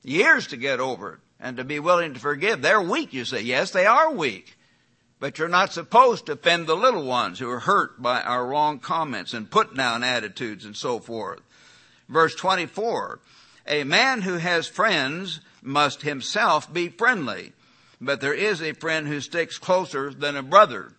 [0.03, 2.61] Years to get over it and to be willing to forgive.
[2.61, 3.41] They're weak, you say.
[3.41, 4.57] Yes, they are weak.
[5.19, 8.79] But you're not supposed to offend the little ones who are hurt by our wrong
[8.79, 11.39] comments and put down attitudes and so forth.
[12.09, 13.19] Verse 24,
[13.67, 17.53] a man who has friends must himself be friendly,
[18.01, 20.93] but there is a friend who sticks closer than a brother.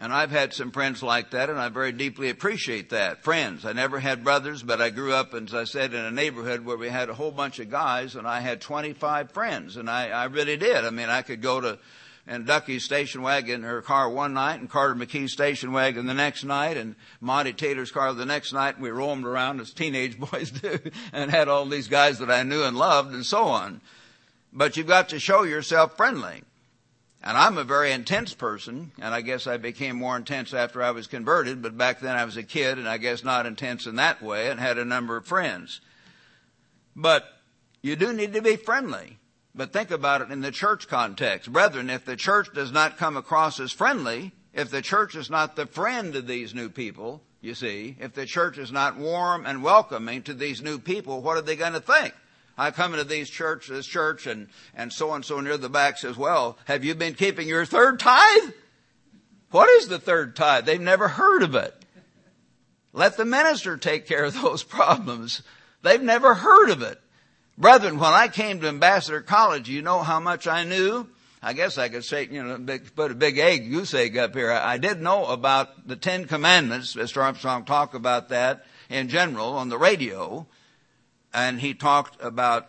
[0.00, 3.24] And I've had some friends like that, and I very deeply appreciate that.
[3.24, 3.64] Friends.
[3.64, 6.76] I never had brothers, but I grew up, as I said, in a neighborhood where
[6.76, 10.24] we had a whole bunch of guys, and I had 25 friends, and I, I
[10.26, 10.84] really did.
[10.84, 11.78] I mean, I could go to
[12.28, 16.44] and Ducky's station wagon, her car one night, and Carter McKee's station wagon the next
[16.44, 20.50] night, and Monty Taylor's car the next night, and we roamed around as teenage boys
[20.50, 20.78] do,
[21.12, 23.80] and had all these guys that I knew and loved, and so on.
[24.52, 26.42] But you've got to show yourself friendly.
[27.22, 30.92] And I'm a very intense person, and I guess I became more intense after I
[30.92, 33.96] was converted, but back then I was a kid, and I guess not intense in
[33.96, 35.80] that way, and had a number of friends.
[36.94, 37.24] But
[37.82, 39.18] you do need to be friendly.
[39.54, 41.52] But think about it in the church context.
[41.52, 45.56] Brethren, if the church does not come across as friendly, if the church is not
[45.56, 49.62] the friend of these new people, you see, if the church is not warm and
[49.62, 52.14] welcoming to these new people, what are they going to think?
[52.58, 55.96] I come into these church, this church, and, and so and so near the back
[55.96, 58.50] says, well, have you been keeping your third tithe?
[59.52, 60.66] What is the third tithe?
[60.66, 61.72] They've never heard of it.
[62.92, 65.42] Let the minister take care of those problems.
[65.82, 67.00] They've never heard of it.
[67.56, 71.08] Brethren, when I came to Ambassador College, you know how much I knew?
[71.40, 74.34] I guess I could say, you know, big, put a big egg, goose egg up
[74.34, 74.50] here.
[74.50, 76.96] I, I did know about the Ten Commandments.
[76.96, 77.22] Mr.
[77.22, 80.46] Armstrong talked about that in general on the radio
[81.32, 82.68] and he talked about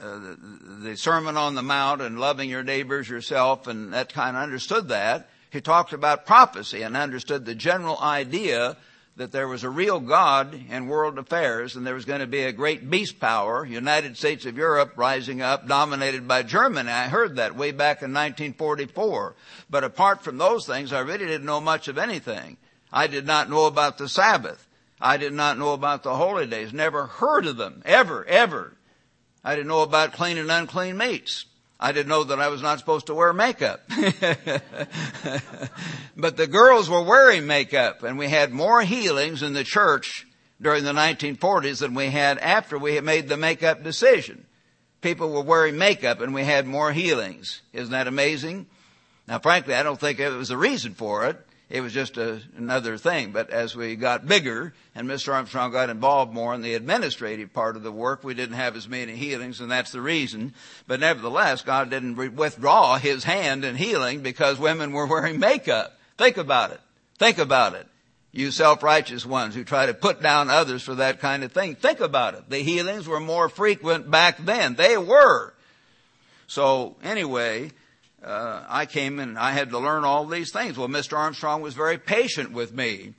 [0.00, 0.38] uh, the,
[0.82, 4.88] the Sermon on the Mount and loving your neighbors yourself, and that kind of understood
[4.88, 5.28] that.
[5.50, 8.76] He talked about prophecy and understood the general idea
[9.16, 12.42] that there was a real God in world affairs and there was going to be
[12.42, 16.90] a great beast power, United States of Europe rising up, dominated by Germany.
[16.90, 19.34] I heard that way back in 1944.
[19.70, 22.58] But apart from those things, I really didn't know much of anything.
[22.92, 24.65] I did not know about the Sabbath.
[25.00, 26.72] I did not know about the holy days.
[26.72, 27.82] Never heard of them.
[27.84, 28.76] Ever, ever.
[29.44, 31.44] I didn't know about clean and unclean meats.
[31.78, 33.82] I didn't know that I was not supposed to wear makeup.
[36.16, 40.26] but the girls were wearing makeup and we had more healings in the church
[40.60, 44.46] during the 1940s than we had after we had made the makeup decision.
[45.02, 47.60] People were wearing makeup and we had more healings.
[47.74, 48.66] Isn't that amazing?
[49.28, 51.45] Now frankly, I don't think it was a reason for it.
[51.68, 53.32] It was just a, another thing.
[53.32, 55.34] But as we got bigger and Mr.
[55.34, 58.88] Armstrong got involved more in the administrative part of the work, we didn't have as
[58.88, 60.54] many healings and that's the reason.
[60.86, 65.98] But nevertheless, God didn't withdraw his hand in healing because women were wearing makeup.
[66.16, 66.80] Think about it.
[67.18, 67.86] Think about it.
[68.30, 71.74] You self-righteous ones who try to put down others for that kind of thing.
[71.74, 72.48] Think about it.
[72.48, 74.74] The healings were more frequent back then.
[74.74, 75.54] They were.
[76.46, 77.72] So anyway,
[78.26, 80.76] uh, I came and I had to learn all these things.
[80.76, 81.16] Well, Mr.
[81.16, 83.14] Armstrong was very patient with me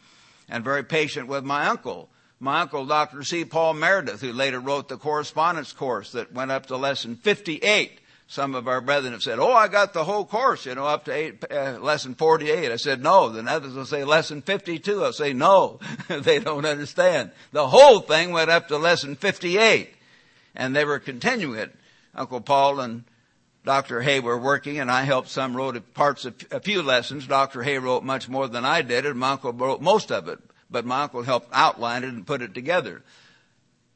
[0.50, 2.10] and very patient with my uncle.
[2.40, 3.24] My uncle, Dr.
[3.24, 3.46] C.
[3.46, 8.00] Paul Meredith, who later wrote the correspondence course that went up to lesson 58.
[8.28, 11.06] Some of our brethren have said, oh, I got the whole course, you know, up
[11.06, 12.70] to eight, uh, lesson 48.
[12.72, 13.30] I said, no.
[13.30, 15.06] Then others will say lesson 52.
[15.06, 15.80] I'll say, no.
[16.10, 17.32] they don't understand.
[17.54, 19.94] The whole thing went up to lesson 58.
[20.56, 21.74] And they were continuing it.
[22.14, 23.06] Uncle Paul and
[23.68, 24.02] Dr.
[24.02, 27.28] Hoeh were working and I helped some wrote parts of a few lessons.
[27.28, 27.64] Dr.
[27.64, 30.40] Hoeh wrote much more than I did and my uncle wrote most of it,
[30.72, 33.04] but my uncle helped outline it and put it together.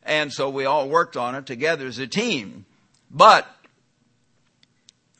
[0.03, 2.65] And so we all worked on it together as a team.
[3.09, 3.47] But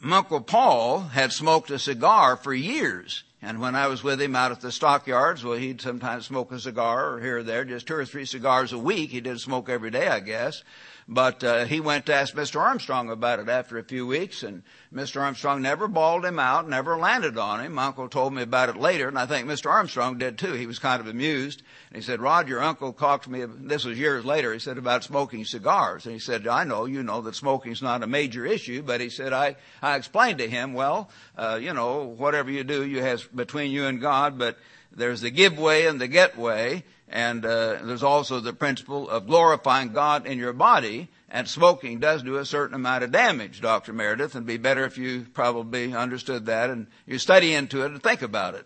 [0.01, 3.23] my Uncle Paul had smoked a cigar for years.
[3.43, 6.59] And when I was with him out at the stockyards, well, he'd sometimes smoke a
[6.59, 9.09] cigar or here or there, just two or three cigars a week.
[9.09, 10.63] He didn't smoke every day, I guess.
[11.07, 12.61] But uh, he went to ask Mr.
[12.61, 15.19] Armstrong about it after a few weeks, and Mr.
[15.19, 17.73] Armstrong never bawled him out, never landed on him.
[17.73, 19.69] My uncle told me about it later, and I think Mr.
[19.69, 20.53] Armstrong did too.
[20.53, 21.63] He was kind of amused.
[21.89, 24.77] And he said, Rod, your uncle talked to me, this was years later, he said
[24.77, 26.05] about smoking cigars.
[26.05, 29.09] And he said, I know, you know that smoking's not a major issue, but he
[29.09, 33.27] said, I, I explained to him, well, uh, you know, whatever you do, you have
[33.35, 34.57] between you and God, but
[34.91, 36.83] there's the give way and the get way.
[37.07, 41.09] And uh, there's also the principle of glorifying God in your body.
[41.29, 43.93] And smoking does do a certain amount of damage, Dr.
[43.93, 48.03] Meredith, and be better if you probably understood that and you study into it and
[48.03, 48.65] think about it.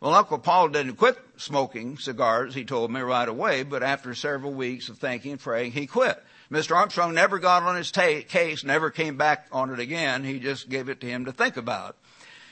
[0.00, 4.52] Well, Uncle Paul didn't quit smoking cigars, he told me right away, but after several
[4.52, 6.22] weeks of thinking and praying, he quit.
[6.52, 6.76] Mr.
[6.76, 10.22] Armstrong never got on his ta- case, never came back on it again.
[10.22, 11.96] He just gave it to him to think about.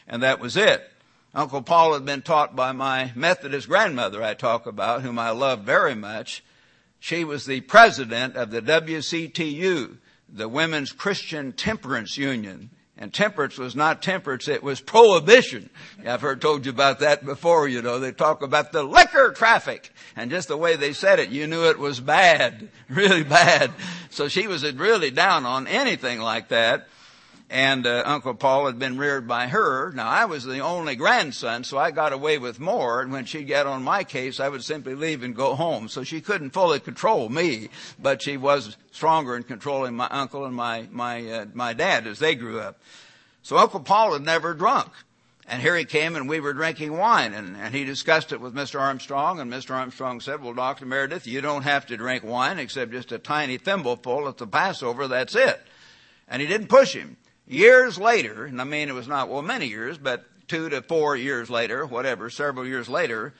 [0.08, 0.90] And that was it.
[1.34, 5.60] Uncle Paul had been taught by my Methodist grandmother I talk about, whom I love
[5.60, 6.44] very much.
[7.00, 9.96] She was the president of the WCTU,
[10.28, 12.70] the Women's Christian Temperance Union.
[12.98, 15.70] And temperance was not temperance, it was prohibition.
[16.06, 17.98] I've heard told you about that before, you know.
[17.98, 19.90] They talk about the liquor traffic.
[20.14, 22.68] And just the way they said it, you knew it was bad.
[22.88, 23.72] Really bad.
[24.10, 26.86] So she was really down on anything like that
[27.52, 29.92] and uh, Uncle Paul had been reared by her.
[29.92, 33.02] Now I was the only grandson, so I got away with more.
[33.02, 35.88] And when she'd get on my case, I would simply leave and go home.
[35.88, 40.56] So she couldn't fully control me, but she was stronger in controlling my uncle and
[40.56, 42.80] my my uh, my dad as they grew up.
[43.42, 44.90] So Uncle Paul had never drunk.
[45.46, 48.54] And here he came and we were drinking wine and, and he discussed it with
[48.54, 48.80] Mr.
[48.80, 49.74] Armstrong and Mr.
[49.74, 50.86] Armstrong said, well, Dr.
[50.86, 55.08] Meredith, you don't have to drink wine except just a tiny thimbleful at the Passover.
[55.08, 55.60] That's it.
[56.28, 57.16] And he didn't push him.
[57.52, 61.14] Years later, and I mean it was not, well, many years, but two to four
[61.16, 63.34] years later, whatever, several years later,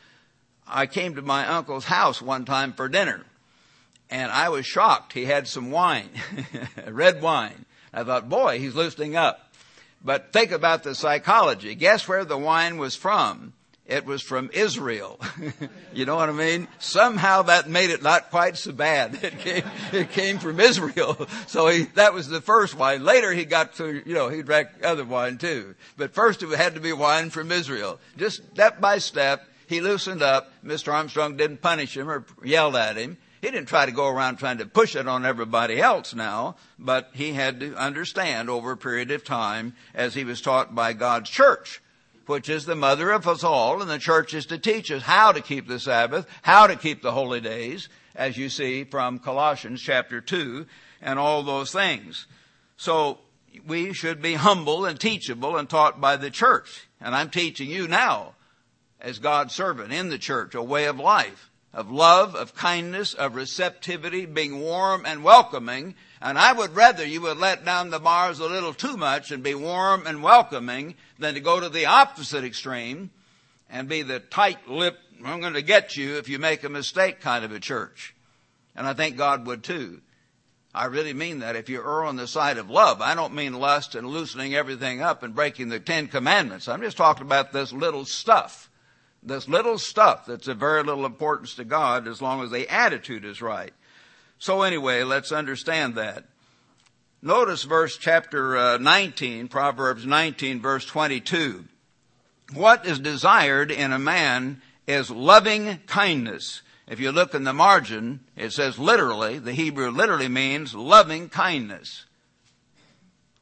[0.68, 3.24] I came to my uncle's house one time for dinner.
[4.10, 5.14] And I was shocked.
[5.14, 6.10] He had some wine,
[6.86, 7.64] red wine.
[7.90, 9.50] I thought, boy, he's loosening up.
[10.04, 11.74] But think about the psychology.
[11.74, 13.54] Guess where the wine was from?
[13.92, 15.20] It was from Israel.
[15.92, 16.66] you know what I mean?
[16.78, 19.18] Somehow that made it not quite so bad.
[19.22, 21.28] It came, it came from Israel.
[21.46, 23.04] So he, that was the first wine.
[23.04, 25.74] Later he got to, you know, he drank other wine too.
[25.98, 28.00] But first it had to be wine from Israel.
[28.16, 30.50] Just step by step, he loosened up.
[30.64, 30.92] Mr.
[30.92, 33.18] Armstrong didn't punish him or yelled at him.
[33.42, 37.10] He didn't try to go around trying to push it on everybody else now, but
[37.12, 41.28] he had to understand over a period of time as he was taught by God's
[41.28, 41.82] church
[42.28, 45.32] which is the mother of us all, and the church is to teach us how
[45.32, 49.80] to keep the Sabbath, how to keep the holy days, as you see from Colossians
[49.80, 50.66] chapter 2,
[51.00, 52.26] and all those things.
[52.76, 53.18] So,
[53.66, 56.88] we should be humble and teachable and taught by the church.
[57.00, 58.34] And I'm teaching you now,
[59.00, 63.34] as God's servant in the church, a way of life, of love, of kindness, of
[63.34, 68.38] receptivity, being warm and welcoming, and I would rather you would let down the bars
[68.38, 72.44] a little too much and be warm and welcoming than to go to the opposite
[72.44, 73.10] extreme
[73.68, 77.20] and be the tight lipped, I'm going to get you if you make a mistake
[77.20, 78.14] kind of a church.
[78.76, 80.00] And I think God would too.
[80.74, 81.56] I really mean that.
[81.56, 85.02] If you err on the side of love, I don't mean lust and loosening everything
[85.02, 86.68] up and breaking the Ten Commandments.
[86.68, 88.70] I'm just talking about this little stuff.
[89.22, 93.24] This little stuff that's of very little importance to God as long as the attitude
[93.24, 93.72] is right.
[94.42, 96.24] So anyway, let's understand that.
[97.22, 101.64] Notice verse chapter uh, 19, Proverbs 19 verse 22.
[102.52, 106.62] What is desired in a man is loving kindness.
[106.88, 112.06] If you look in the margin, it says literally, the Hebrew literally means loving kindness.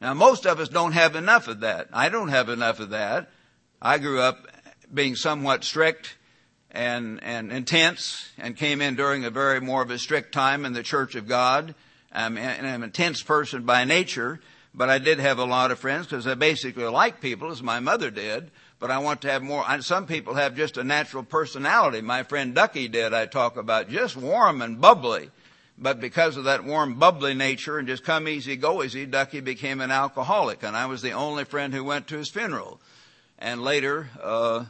[0.02, 1.88] Now most of us don't have enough of that.
[1.94, 3.30] I don't have enough of that.
[3.80, 4.46] I grew up
[4.92, 6.18] being somewhat strict
[6.72, 10.72] and, and intense and came in during a very more of a strict time in
[10.72, 11.74] the church of God.
[12.12, 14.40] I'm, I'm an intense person by nature,
[14.74, 17.80] but I did have a lot of friends because I basically like people as my
[17.80, 18.50] mother did
[18.80, 19.64] but I want to have more.
[19.82, 22.00] Some people have just a natural personality.
[22.00, 25.30] My friend Ducky did, I talk about, just warm and bubbly.
[25.78, 29.80] But because of that warm, bubbly nature and just come easy, go easy, Ducky became
[29.80, 32.80] an alcoholic, and I was the only friend who went to his funeral.
[33.38, 34.64] And later, uh,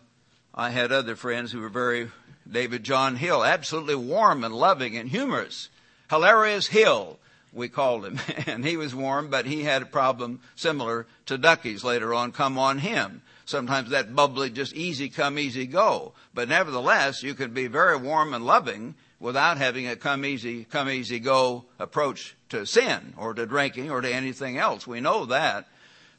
[0.55, 2.11] I had other friends who were very,
[2.51, 5.69] David John Hill, absolutely warm and loving and humorous.
[6.11, 7.19] Hilarious Hill,
[7.53, 8.19] we called him.
[8.47, 12.59] and he was warm, but he had a problem similar to Ducky's later on come
[12.59, 13.23] on him.
[13.45, 16.13] Sometimes that bubbly, just easy come, easy go.
[16.35, 20.89] But nevertheless, you can be very warm and loving without having a come easy, come
[20.89, 24.87] easy go approach to sin or to drinking or to anything else.
[24.87, 25.69] We know that.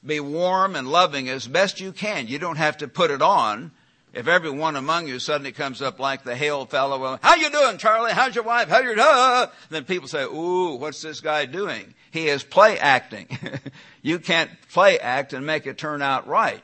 [0.05, 2.27] Be warm and loving as best you can.
[2.27, 3.71] You don't have to put it on.
[4.13, 8.11] If everyone among you suddenly comes up like the hail fellow, how you doing, Charlie?
[8.11, 8.67] How's your wife?
[8.67, 9.49] How you doing?
[9.69, 11.93] Then people say, ooh, what's this guy doing?
[12.11, 13.27] He is play acting.
[14.01, 16.61] you can't play act and make it turn out right.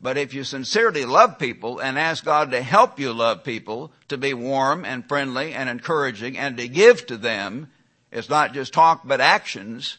[0.00, 4.18] But if you sincerely love people and ask God to help you love people, to
[4.18, 7.70] be warm and friendly and encouraging and to give to them,
[8.10, 9.98] it's not just talk but actions.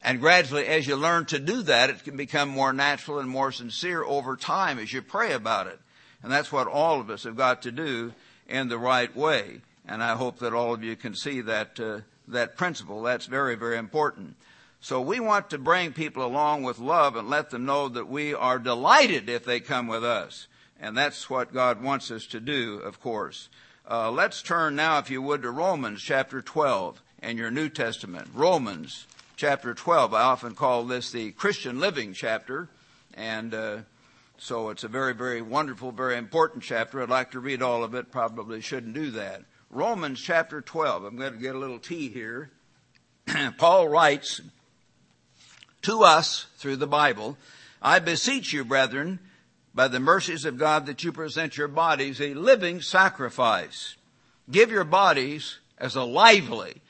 [0.00, 3.50] And gradually as you learn to do that, it can become more natural and more
[3.50, 5.80] sincere over time as you pray about it.
[6.24, 8.14] And that's what all of us have got to do
[8.48, 9.60] in the right way.
[9.86, 13.02] And I hope that all of you can see that, uh, that principle.
[13.02, 14.36] That's very, very important.
[14.80, 18.32] So we want to bring people along with love and let them know that we
[18.32, 20.46] are delighted if they come with us.
[20.80, 23.50] And that's what God wants us to do, of course.
[23.88, 28.28] Uh, let's turn now, if you would, to Romans chapter 12 in your New Testament.
[28.32, 29.06] Romans
[29.36, 30.14] chapter 12.
[30.14, 32.70] I often call this the Christian living chapter.
[33.12, 33.76] And uh,
[34.36, 37.02] so it's a very, very wonderful, very important chapter.
[37.02, 38.10] I'd like to read all of it.
[38.10, 39.42] Probably shouldn't do that.
[39.70, 41.04] Romans chapter 12.
[41.04, 42.50] I'm going to get a little tea here.
[43.58, 44.40] Paul writes,
[45.84, 47.36] to us through the Bible.
[47.80, 49.20] I beseech you, brethren,
[49.74, 53.96] by the mercies of God, that you present your bodies a living sacrifice.
[54.50, 56.80] Give your bodies as a lively,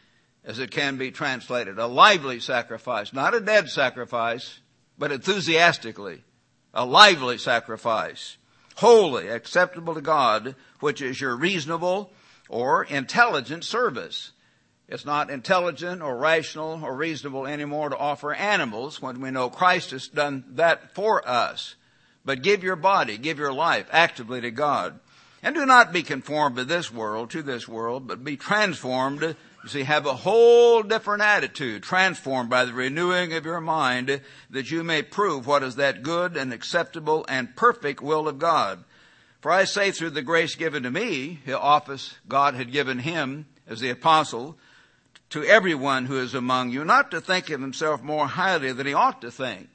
[0.44, 4.60] as it can be translated, a lively sacrifice, not a dead sacrifice,
[4.98, 6.22] but enthusiastically,
[6.74, 8.36] a lively sacrifice,
[8.76, 12.10] holy, acceptable to God, which is your reasonable
[12.48, 14.32] or intelligent service.
[14.88, 19.92] It's not intelligent or rational or reasonable anymore to offer animals when we know Christ
[19.92, 21.76] has done that for us.
[22.24, 24.98] But give your body, give your life actively to God.
[25.42, 29.36] And do not be conformed to this world, to this world, but be transformed.
[29.64, 34.70] You see, have a whole different attitude, transformed by the renewing of your mind, that
[34.70, 38.84] you may prove what is that good and acceptable and perfect will of God.
[39.40, 43.46] For I say through the grace given to me, the office God had given him
[43.66, 44.58] as the apostle,
[45.30, 48.92] to everyone who is among you, not to think of himself more highly than he
[48.92, 49.70] ought to think.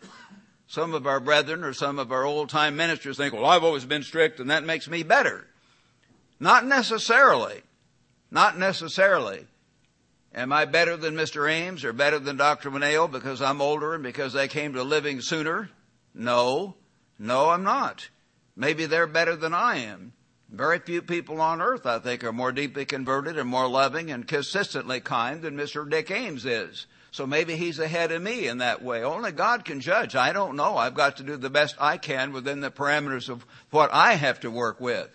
[0.68, 3.86] Some of our brethren or some of our old time ministers think, well, I've always
[3.86, 5.48] been strict and that makes me better.
[6.40, 7.64] Not necessarily.
[8.30, 9.48] Not necessarily.
[10.34, 11.50] Am I better than Mr.
[11.50, 12.70] Ames or better than Dr.
[12.70, 15.70] Winnail because I'm older and because they came to living sooner?
[16.14, 16.76] No.
[17.18, 18.10] No, I'm not.
[18.56, 20.14] Maybe they're better than I am.
[20.52, 24.28] Very few people on earth, I think, are more deeply converted and more loving and
[24.28, 25.88] consistently kind than Mr.
[25.88, 26.88] Dick Ames is.
[27.12, 29.04] So maybe he's ahead of me in that way.
[29.04, 30.16] Only God can judge.
[30.16, 30.78] I don't know.
[30.78, 34.40] I've got to do the best I can within the parameters of what I have
[34.42, 35.10] to work with.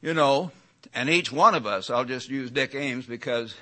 [0.00, 0.50] You know,
[0.92, 3.54] and each one of us, I'll just use Dick Ames because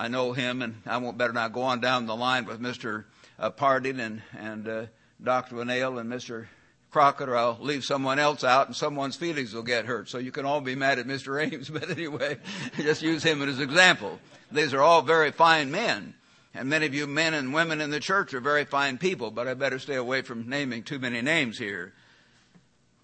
[0.00, 3.04] I know him and I won't better not go on down the line with Mr.
[3.38, 4.86] Uh, and, and uh,
[5.22, 5.56] Dr.
[5.56, 6.46] Winnail and Mr.
[6.90, 10.08] Crockett or I'll leave someone else out and someone's feelings will get hurt.
[10.08, 11.38] So you can all be mad at Mr.
[11.52, 12.38] Ames, but anyway,
[12.78, 14.18] just use him as an example.
[14.50, 16.14] These are all very fine men.
[16.54, 19.48] And many of you men and women in the church are very fine people, but
[19.48, 21.92] I better stay away from naming too many names here.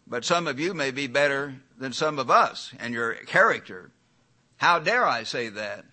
[0.06, 3.90] but some of you may be better than some of us and your character.
[4.56, 5.84] How dare I say that?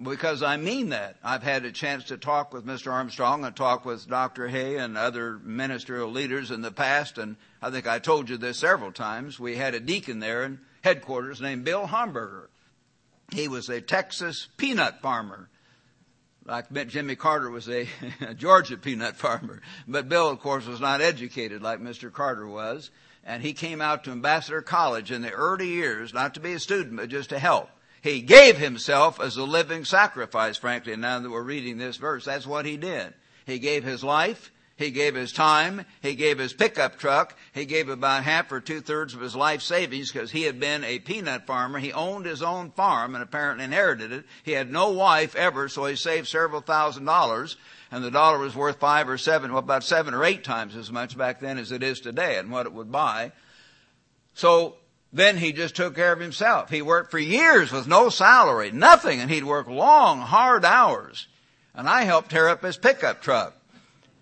[0.00, 1.16] Because I mean that.
[1.24, 2.92] I've had a chance to talk with Mr.
[2.92, 4.48] Armstrong and talk with Dr.
[4.48, 8.58] Hoeh and other ministerial leaders in the past, and I think I told you this
[8.58, 9.40] several times.
[9.40, 12.48] We had a deacon there in headquarters named Bill Hamburger.
[13.32, 15.50] He was a Texas peanut farmer.
[16.44, 17.88] Like Jimmy Carter was a
[18.36, 19.60] Georgia peanut farmer.
[19.86, 22.12] But Bill, of course, was not educated like Mr.
[22.12, 22.90] Carter was.
[23.24, 26.60] And he came out to Ambassador College in the early years, not to be a
[26.60, 27.68] student, but just to help.
[28.02, 32.24] He gave himself as a living sacrifice, frankly, now that we're reading this verse.
[32.24, 33.14] That's what he did.
[33.46, 34.52] He gave his life.
[34.76, 35.84] He gave his time.
[36.02, 37.36] He gave his pickup truck.
[37.52, 40.84] He gave about half or two thirds of his life savings because he had been
[40.84, 41.80] a peanut farmer.
[41.80, 44.24] He owned his own farm and apparently inherited it.
[44.44, 47.56] He had no wife ever, so he saved several thousand dollars.
[47.90, 50.92] And the dollar was worth five or seven, well, about seven or eight times as
[50.92, 53.32] much back then as it is today and what it would buy.
[54.34, 54.76] So
[55.12, 56.70] then he just took care of himself.
[56.70, 61.26] He worked for years with no salary, nothing, and he'd work long, hard hours.
[61.74, 63.54] And I helped tear up his pickup truck.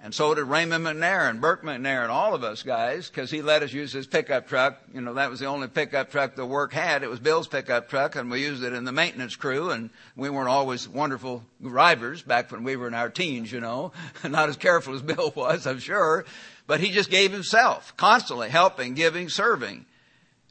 [0.06, 3.42] And so did Raymond McNair and Burk McNair and all of us guys, because he
[3.42, 4.80] let us use his pickup truck.
[4.94, 7.02] You know, that was the only pickup truck the work had.
[7.02, 10.30] It was Bill's pickup truck, and we used it in the maintenance crew, and we
[10.30, 13.90] weren't always wonderful drivers back when we were in our teens, you know.
[14.24, 16.24] Not as careful as Bill was, I'm sure.
[16.68, 19.86] But he just gave himself, constantly helping, giving, serving.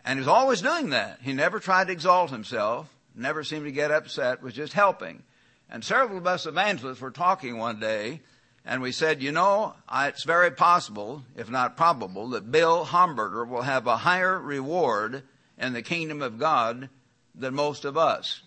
[0.05, 1.19] And he was always doing that.
[1.23, 5.23] He never tried to exalt himself, never seemed to get upset, was just helping.
[5.69, 8.21] And several of us evangelists were talking one day,
[8.63, 13.63] and we said, you know, it's very possible, if not probable, that Bill Hamburger will
[13.63, 15.23] have a higher reward
[15.57, 16.89] in the kingdom of God
[17.33, 18.43] than most of us.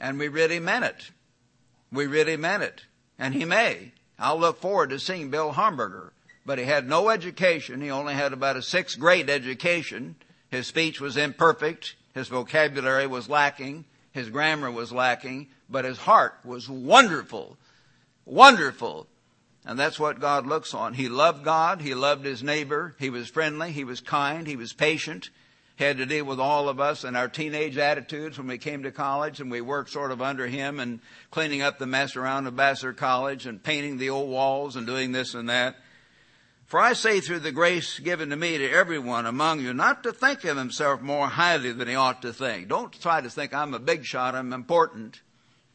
[0.00, 1.10] And we really meant it.
[1.92, 2.84] We really meant it.
[3.16, 3.92] And he may.
[4.18, 6.12] I'll look forward to seeing Bill Hamburger.
[6.44, 7.80] But he had no education.
[7.80, 10.16] He only had about a sixth grade education.
[10.54, 11.96] His speech was imperfect.
[12.14, 13.86] His vocabulary was lacking.
[14.12, 15.48] His grammar was lacking.
[15.68, 17.56] But his heart was wonderful.
[18.24, 19.08] Wonderful.
[19.66, 20.94] And that's what God looks on.
[20.94, 21.80] He loved God.
[21.80, 22.94] He loved his neighbor.
[23.00, 23.72] He was friendly.
[23.72, 24.46] He was kind.
[24.46, 25.30] He was patient.
[25.74, 28.84] He had to deal with all of us and our teenage attitudes when we came
[28.84, 31.00] to college and we worked sort of under him and
[31.32, 35.34] cleaning up the mess around Ambassador College and painting the old walls and doing this
[35.34, 35.74] and that.
[36.66, 40.12] For I say through the grace given to me to everyone among you not to
[40.12, 42.68] think of himself more highly than he ought to think.
[42.68, 45.20] Don't try to think I'm a big shot, I'm important.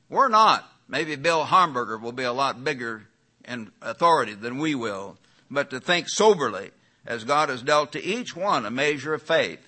[0.10, 0.70] We're not.
[0.88, 3.04] Maybe Bill Hamburger will be a lot bigger
[3.46, 5.18] and authority than we will,
[5.52, 6.72] but to think soberly
[7.06, 9.60] as God has dealt to each one a measure of faith.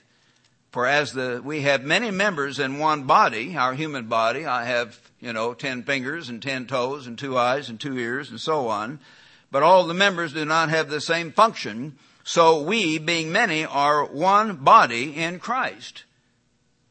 [0.71, 4.97] For as the, we have many members in one body, our human body, I have,
[5.19, 8.69] you know, ten fingers and ten toes and two eyes and two ears and so
[8.69, 8.99] on,
[9.51, 14.05] but all the members do not have the same function, so we, being many, are
[14.05, 16.05] one body in Christ.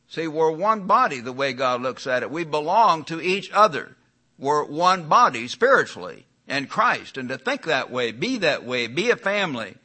[0.08, 2.30] See, we're one body the way God looks at it.
[2.30, 3.96] We belong to each other.
[4.38, 9.10] We're one body spiritually in Christ and to think that way, be that way, be
[9.10, 9.76] a family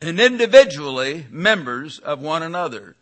[0.00, 2.96] and individually members of one another.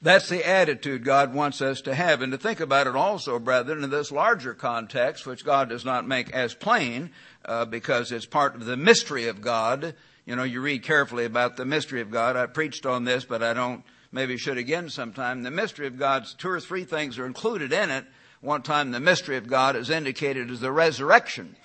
[0.00, 2.22] That's the attitude God wants us to have.
[2.22, 6.06] And to think about it also, brethren, in this larger context, which God does not
[6.06, 7.10] make as plain,
[7.44, 9.96] uh, because it's part of the mystery of God.
[10.24, 12.36] You know, you read carefully about the mystery of God.
[12.36, 13.82] I preached on this, but I don't,
[14.12, 15.42] maybe should again sometime.
[15.42, 18.04] The mystery of God's two or three things are included in it.
[18.40, 21.56] One time the mystery of God is indicated as the resurrection.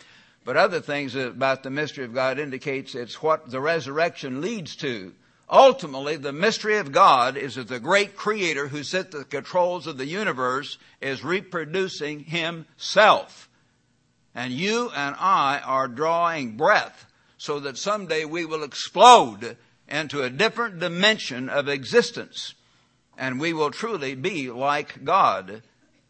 [0.43, 5.13] But other things about the mystery of God indicates it's what the resurrection leads to.
[5.53, 9.85] Ultimately, the mystery of God is that the great creator who sits at the controls
[9.85, 13.47] of the universe is reproducing himself.
[14.33, 17.05] And you and I are drawing breath
[17.37, 19.55] so that someday we will explode
[19.87, 22.55] into a different dimension of existence.
[23.15, 25.61] And we will truly be like God.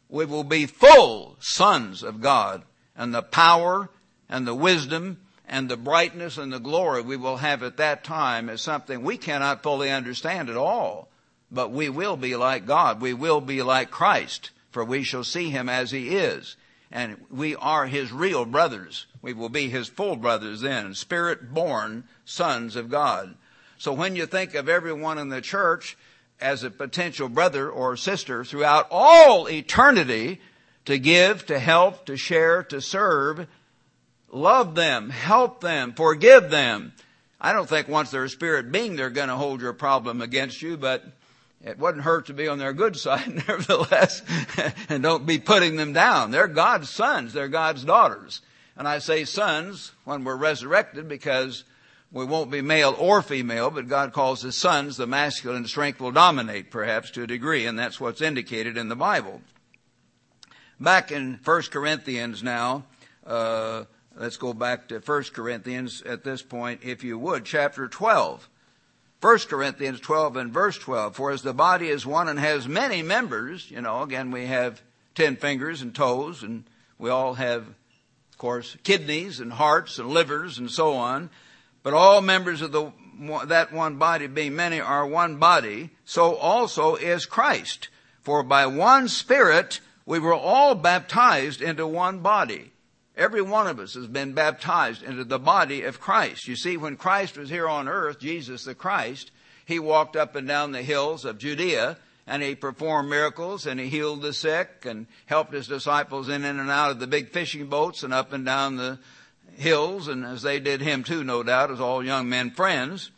[0.07, 2.63] We will be full sons of God.
[2.95, 3.89] And the power
[4.29, 5.17] and the wisdom
[5.53, 9.17] and the brightness and the glory we will have at that time is something we
[9.17, 11.09] cannot fully understand at all.
[11.51, 12.99] But we will be like God.
[12.99, 16.55] We will be like Christ, for we shall see him as he is.
[16.91, 19.05] And we are his real brothers.
[19.21, 23.35] We will be his full brothers then, spirit born sons of God.
[23.77, 25.95] So when you think of everyone in the church
[26.41, 30.41] as a potential brother or sister throughout all eternity
[30.85, 33.45] to give, to help, to share, to serve,
[34.33, 36.93] love them, help them, forgive them.
[37.39, 40.61] I don't think once they're a spirit being, they're going to hold your problem against
[40.61, 41.03] you, but
[41.63, 44.21] it wouldn't hurt to be on their good side, nevertheless,
[44.89, 46.31] and don't be putting them down.
[46.31, 47.33] They're God's sons.
[47.33, 48.41] They're God's daughters.
[48.75, 51.63] And I say sons when we're resurrected because
[52.11, 54.97] we won't be male or female, but God calls us sons.
[54.97, 58.95] The masculine strength will dominate, perhaps, to a degree, and that's what's indicated in the
[58.95, 59.41] Bible.
[60.79, 62.85] Back in 1 Corinthians now,
[63.25, 63.85] uh,
[64.15, 68.49] let's go back to 1 Corinthians at this point, if you would, chapter 12.
[69.21, 71.15] 1 Corinthians 12 and verse 12.
[71.15, 74.81] For as the body is one and has many members, you know, again, we have
[75.15, 76.65] ten fingers and toes, and
[76.97, 81.29] we all have, of course, kidneys and hearts and livers and so on.
[81.83, 82.91] But all members of the,
[83.45, 85.91] that one body, being many, are one body.
[86.03, 87.87] So also is Christ.
[88.21, 92.72] For by one Spirit we were all baptized into one body.
[93.15, 96.47] Every one of us has been baptized into the body of Christ.
[96.47, 99.31] You see, when Christ was here on earth, Jesus the Christ,
[99.65, 103.87] he walked up and down the hills of Judea and he performed miracles and he
[103.87, 108.01] healed the sick and helped his disciples in and out of the big fishing boats
[108.01, 108.97] and up and down the
[109.55, 113.11] hills and as they did him too, no doubt, as all young men friends.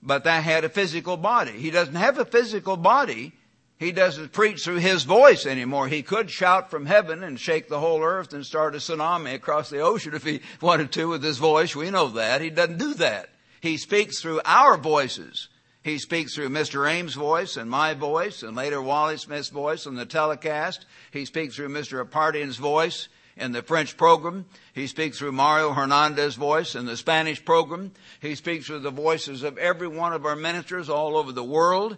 [0.00, 1.52] But that had a physical body.
[1.52, 3.32] He doesn't have a physical body
[3.78, 5.86] he doesn't preach through his voice anymore.
[5.86, 9.70] He could shout from heaven and shake the whole earth and start a tsunami across
[9.70, 11.76] the ocean if he wanted to with his voice.
[11.76, 12.40] We know that.
[12.40, 13.30] He doesn't do that.
[13.60, 15.48] He speaks through our voices.
[15.84, 16.90] He speaks through Mr.
[16.90, 20.84] Ames' voice and my voice and later Wally Smith's voice on the telecast.
[21.12, 22.00] He speaks through Mr.
[22.00, 24.44] Apartian's voice in the French program.
[24.72, 27.92] He speaks through Mario Hernandez's voice in the Spanish program.
[28.20, 31.96] He speaks through the voices of every one of our ministers all over the world.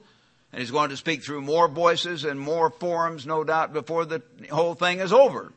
[0.52, 4.22] And he's going to speak through more voices and more forums, no doubt, before the
[4.50, 5.52] whole thing is over.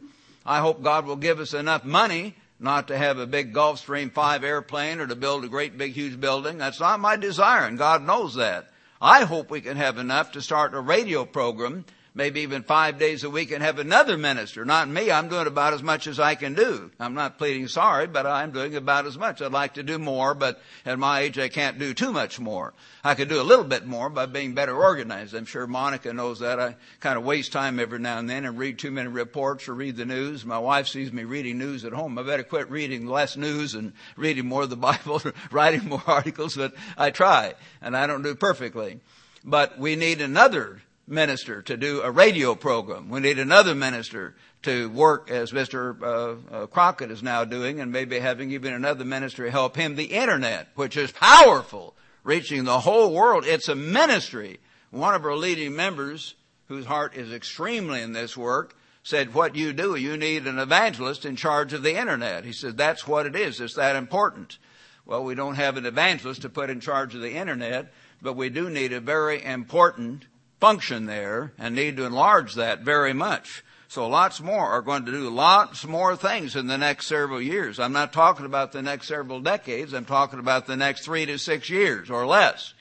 [0.46, 4.44] I hope God will give us enough money not to have a big Gulfstream 5
[4.44, 6.58] airplane or to build a great big huge building.
[6.58, 8.70] That's not my desire, and God knows that.
[9.02, 11.86] I hope we can have enough to start a radio program
[12.16, 14.64] maybe even five days a week and have another minister.
[14.66, 15.10] Not me.
[15.10, 16.92] I'm doing about as much as I can do.
[17.00, 19.42] I'm not pleading sorry, but I'm doing about as much.
[19.42, 22.74] I'd like to do more, but at my age I can't do too much more.
[23.04, 25.34] I could do a little bit more by being better organized.
[25.34, 26.60] I'm sure Monica knows that.
[26.60, 29.74] I kind of waste time every now and then and read too many reports or
[29.74, 30.46] read the news.
[30.46, 32.18] My wife sees me reading news at home.
[32.20, 36.56] I better quit reading less news and reading more of the Bible, writing more articles,
[36.56, 39.00] but I try and I don't do perfectly.
[39.44, 43.10] But we need another minister to do a radio program.
[43.10, 46.02] We need another minister to work as Mr.
[46.02, 50.06] Uh, uh, Crockett is now doing and maybe having even another minister help him the
[50.06, 51.94] internet, which is powerful,
[52.24, 53.46] reaching the whole world.
[53.46, 54.60] It's a ministry.
[54.92, 56.36] One of our leading members,
[56.68, 61.26] whose heart is extremely in this work, said, what you do, you need an evangelist
[61.26, 62.46] in charge of the internet.
[62.46, 63.60] He said, that's what it is.
[63.60, 64.58] It's that important.
[65.06, 67.92] Well, we don't have an evangelist to put in charge of the internet,
[68.22, 70.26] but we do need a very important
[70.64, 73.66] function there and need to enlarge that very much.
[73.90, 77.82] So lots more are going to do lots more things in the next several years.
[77.82, 79.92] I'm not talking about the next several decades.
[79.92, 82.74] I'm talking about the next three to six years or less.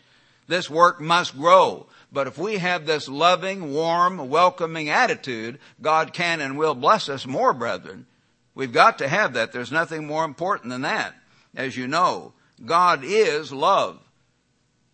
[0.47, 1.89] This work must grow.
[2.13, 7.27] But if we have this loving, warm, welcoming attitude, God can and will bless us
[7.27, 8.07] more, brethren.
[8.55, 9.51] We've got to have that.
[9.51, 11.17] There's nothing more important than that.
[11.57, 12.33] As you know,
[12.65, 13.99] God is love.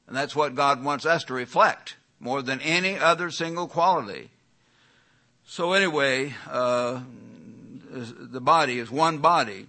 [0.07, 4.30] And that's what God wants us to reflect more than any other single quality.
[5.46, 7.00] So anyway, uh,
[7.90, 9.66] the body is one body.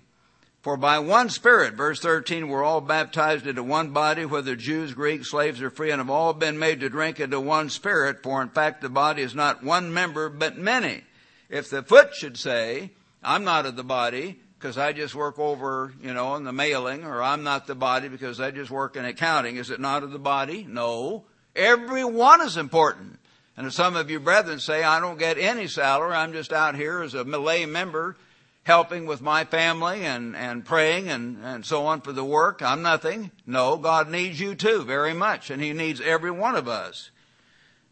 [0.62, 5.32] For by one Spirit, verse 13, we're all baptized into one body, whether Jews, Greeks,
[5.32, 8.22] slaves, or free, and have all been made to drink into one Spirit.
[8.22, 11.04] For in fact, the body is not one member, but many.
[11.50, 12.92] If the foot should say,
[13.24, 17.06] I'm not of the body, because I just work over, you know, in the mailing,
[17.06, 20.12] or I'm not the body because I just work in accounting, is it not of
[20.12, 20.66] the body?
[20.68, 21.24] No.
[21.56, 23.20] Every one is important.
[23.58, 26.14] And some of you brethren say, I don't get any salary.
[26.14, 28.16] I'm just out here as a lay member
[28.64, 32.62] helping with my family and, and praying and, and so on for the work.
[32.62, 33.32] I'm nothing.
[33.46, 35.50] No, God needs you too very much.
[35.50, 37.10] And He needs every one of us.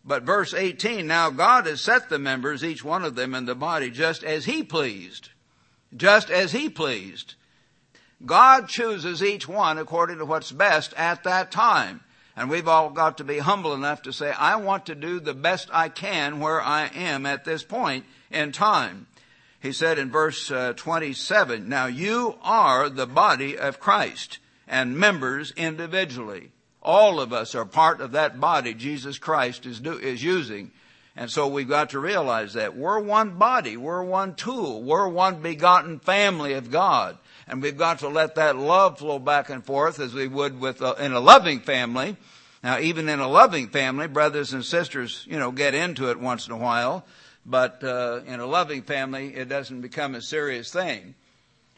[0.05, 3.55] But verse 18, now God has set the members, each one of them in the
[3.55, 5.29] body, just as He pleased.
[5.95, 7.35] Just as He pleased.
[8.25, 12.01] God chooses each one according to what's best at that time.
[12.37, 15.33] And we've all got to be humble enough to say, I want to do the
[15.33, 19.07] best I can where I am at this point in time.
[19.59, 25.51] He said in verse uh, 27, Now you are the body of Christ and members
[25.57, 26.51] individually.
[26.83, 30.69] All of us are part of that body Jesus Christ is, do, is using.
[31.15, 35.41] And so we've got to realize that we're one body, we're one tool, we're one
[35.41, 37.17] begotten family of God.
[37.47, 40.81] And we've got to let that love flow back and forth as we would with
[40.81, 42.17] a, in a loving family.
[42.63, 46.47] Now, even in a loving family, brothers and sisters, you know, get into it once
[46.47, 47.05] in a while.
[47.45, 51.15] But uh, in a loving family, it doesn't become a serious thing.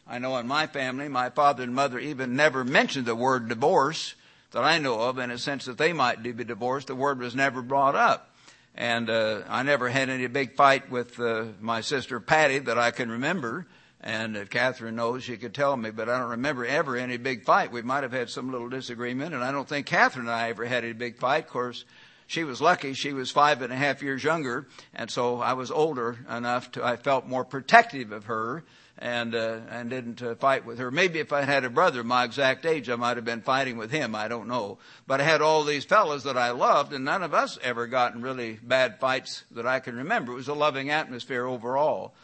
[0.08, 4.16] I know in my family, my father and mother even never mentioned the word divorce
[4.50, 6.88] that I know of in a sense that they might be divorced.
[6.88, 8.34] The word was never brought up.
[8.74, 12.90] And uh, I never had any big fight with uh, my sister Patty that I
[12.90, 13.66] can remember.
[14.02, 17.44] And if Catherine knows, she could tell me, but I don't remember ever any big
[17.44, 17.70] fight.
[17.70, 20.64] We might have had some little disagreement, and I don't think Catherine and I ever
[20.64, 21.44] had any big fight.
[21.44, 21.84] Of course,
[22.26, 22.94] she was lucky.
[22.94, 26.84] She was five and a half years younger, and so I was older enough to,
[26.84, 28.64] I felt more protective of her
[28.96, 30.90] and, uh, and didn't uh, fight with her.
[30.90, 33.90] Maybe if I had a brother my exact age, I might have been fighting with
[33.90, 34.14] him.
[34.14, 34.78] I don't know.
[35.06, 38.14] But I had all these fellows that I loved, and none of us ever got
[38.14, 40.32] in really bad fights that I can remember.
[40.32, 42.14] It was a loving atmosphere overall.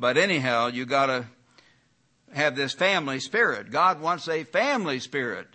[0.00, 1.26] But anyhow, you gotta
[2.32, 3.70] have this family spirit.
[3.70, 5.48] God wants a family spirit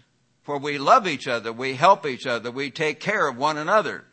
[0.43, 4.03] For we love each other, we help each other, we take care of one another.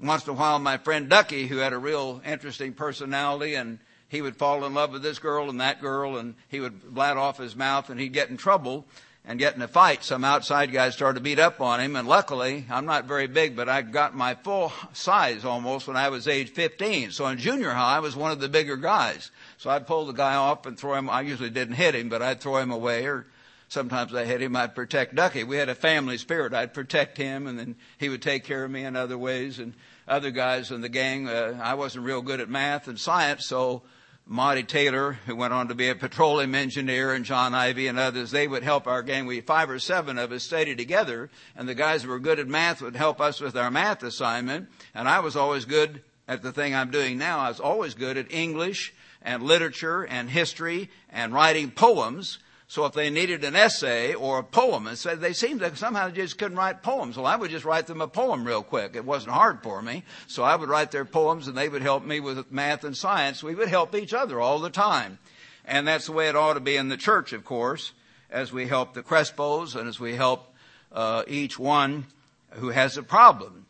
[0.00, 3.78] Once in a while, my friend Ducky, who had a real interesting personality and
[4.08, 7.16] he would fall in love with this girl and that girl and he would blat
[7.16, 8.84] off his mouth and he'd get in trouble
[9.24, 10.04] and get in a fight.
[10.04, 13.56] Some outside guys started to beat up on him, and luckily, I'm not very big,
[13.56, 17.10] but I got my full size almost when I was age 15.
[17.10, 19.30] So in junior high, I was one of the bigger guys.
[19.64, 21.08] So I'd pull the guy off and throw him.
[21.08, 23.24] I usually didn't hit him, but I'd throw him away, or
[23.68, 24.54] sometimes I hit him.
[24.56, 25.42] I'd protect Ducky.
[25.42, 26.52] We had a family spirit.
[26.52, 29.58] I'd protect him, and then he would take care of me in other ways.
[29.58, 29.72] And
[30.06, 33.80] other guys in the gang, uh, I wasn't real good at math and science, so
[34.26, 38.32] Monty Taylor, who went on to be a petroleum engineer, and John Ivy and others,
[38.32, 39.24] they would help our gang.
[39.24, 42.48] We five or seven of us studied together, and the guys who were good at
[42.48, 44.68] math would help us with our math assignment.
[44.94, 47.38] And I was always good at the thing I'm doing now.
[47.38, 48.92] I was always good at English
[49.24, 52.38] and literature and history and writing poems.
[52.66, 56.08] So if they needed an essay or a poem, and said they seemed like somehow
[56.08, 57.16] they just couldn't write poems.
[57.16, 58.96] Well, I would just write them a poem real quick.
[58.96, 60.02] It wasn't hard for me.
[60.26, 63.42] So I would write their poems and they would help me with math and science.
[63.42, 65.18] We would help each other all the time.
[65.64, 67.92] And that's the way it ought to be in the church, of course,
[68.30, 70.52] as we help the Crespos and as we help
[70.92, 72.06] uh, each one
[72.50, 73.66] who has a problem.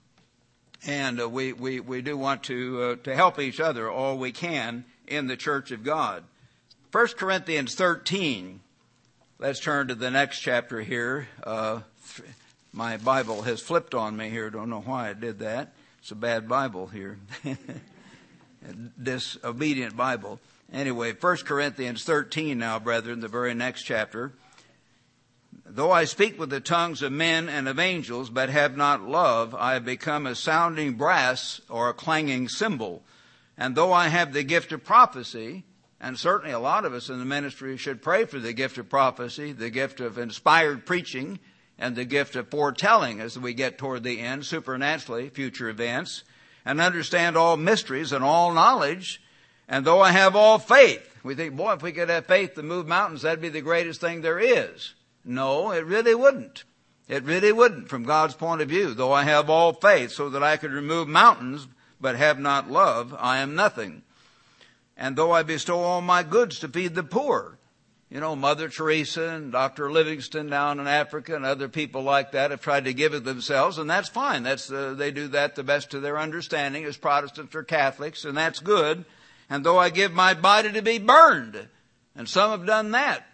[0.86, 4.32] And uh, we, we, we do want to, uh, to help each other all we
[4.32, 6.24] can in the church of God.
[6.92, 8.60] 1 Corinthians 13
[9.40, 11.26] Let's turn to the next chapter here.
[11.42, 11.80] Uh,
[12.72, 14.48] my Bible has flipped on me here.
[14.48, 15.72] Don't know why it did that.
[15.98, 17.18] It's a bad Bible here.
[19.02, 20.38] Disobedient Bible.
[20.72, 24.32] Anyway, 1 Corinthians 13 now, brethren, the very next chapter.
[25.66, 29.52] Though I speak with the tongues of men and of angels, but have not love,
[29.52, 33.02] I have become a sounding brass or a clanging cymbal.
[33.56, 35.64] And though I have the gift of prophecy,
[36.00, 38.88] and certainly a lot of us in the ministry should pray for the gift of
[38.88, 41.38] prophecy, the gift of inspired preaching,
[41.78, 46.24] and the gift of foretelling as we get toward the end, supernaturally, future events,
[46.64, 49.22] and understand all mysteries and all knowledge.
[49.68, 52.62] And though I have all faith, we think, boy, if we could have faith to
[52.62, 54.94] move mountains, that'd be the greatest thing there is.
[55.24, 56.64] No, it really wouldn't.
[57.08, 58.94] It really wouldn't from God's point of view.
[58.94, 61.66] Though I have all faith so that I could remove mountains,
[62.04, 64.02] but have not love, I am nothing.
[64.94, 67.56] And though I bestow all my goods to feed the poor,
[68.10, 69.90] you know, Mother Teresa and Dr.
[69.90, 73.78] Livingstone down in Africa and other people like that have tried to give it themselves,
[73.78, 74.42] and that's fine.
[74.42, 78.36] That's uh, they do that the best of their understanding as Protestants or Catholics, and
[78.36, 79.06] that's good.
[79.48, 81.68] And though I give my body to be burned,
[82.14, 83.26] and some have done that,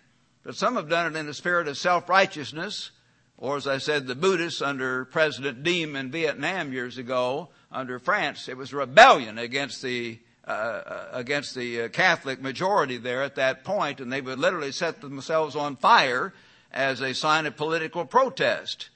[0.44, 2.92] but some have done it in a spirit of self-righteousness,
[3.36, 8.48] or as I said, the Buddhists under President Diem in Vietnam years ago, under France,
[8.48, 14.00] it was rebellion against the uh, against the uh, Catholic majority there at that point,
[14.00, 16.32] and they would literally set themselves on fire
[16.72, 18.88] as a sign of political protest.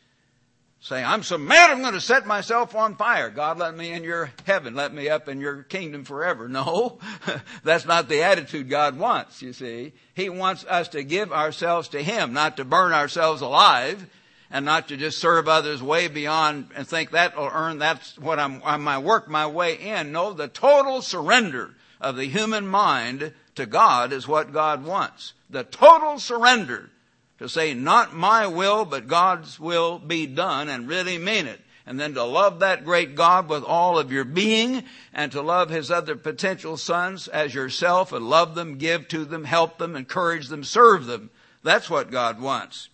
[0.80, 3.30] Saying, I'm so mad I'm going to set myself on fire.
[3.30, 4.74] God, let me in your heaven.
[4.74, 6.48] Let me up in your kingdom forever.
[6.48, 6.98] No,
[7.62, 9.92] that's not the attitude God wants, you see.
[10.14, 14.06] He wants us to give ourselves to Him, not to burn ourselves alive
[14.50, 18.38] and not to just serve others way beyond and think that will earn that's what
[18.38, 20.12] I'm, I might work my way in.
[20.12, 25.32] No, the total surrender of the human mind to God is what God wants.
[25.50, 26.90] The total surrender
[27.38, 31.60] to say, not my will, but God's will be done and really mean it.
[31.86, 35.68] And then to love that great God with all of your being and to love
[35.68, 40.48] his other potential sons as yourself and love them, give to them, help them, encourage
[40.48, 41.30] them, serve them.
[41.62, 42.88] That's what God wants.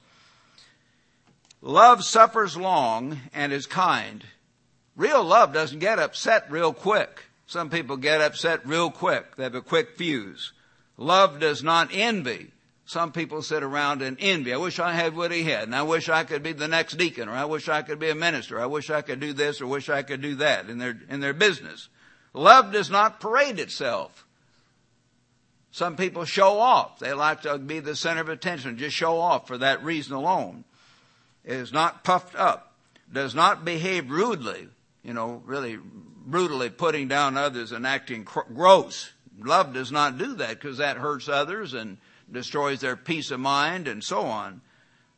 [1.62, 4.24] Love suffers long and is kind.
[4.96, 7.24] Real love doesn't get upset real quick.
[7.46, 9.36] Some people get upset real quick.
[9.36, 10.52] They have a quick fuse.
[10.96, 12.52] Love does not envy.
[12.86, 14.52] Some people sit around and envy.
[14.52, 16.96] I wish I had what he had, and I wish I could be the next
[16.96, 18.60] deacon, or I wish I could be a minister.
[18.60, 21.20] I wish I could do this, or wish I could do that in their in
[21.20, 21.88] their business.
[22.34, 24.26] Love does not parade itself.
[25.70, 26.98] Some people show off.
[26.98, 30.64] They like to be the center of attention, just show off for that reason alone.
[31.44, 32.74] Is not puffed up,
[33.10, 34.68] does not behave rudely,
[35.02, 35.78] you know, really
[36.26, 39.12] brutally putting down others and acting gross.
[39.38, 41.96] Love does not do that because that hurts others and
[42.30, 44.60] destroys their peace of mind and so on.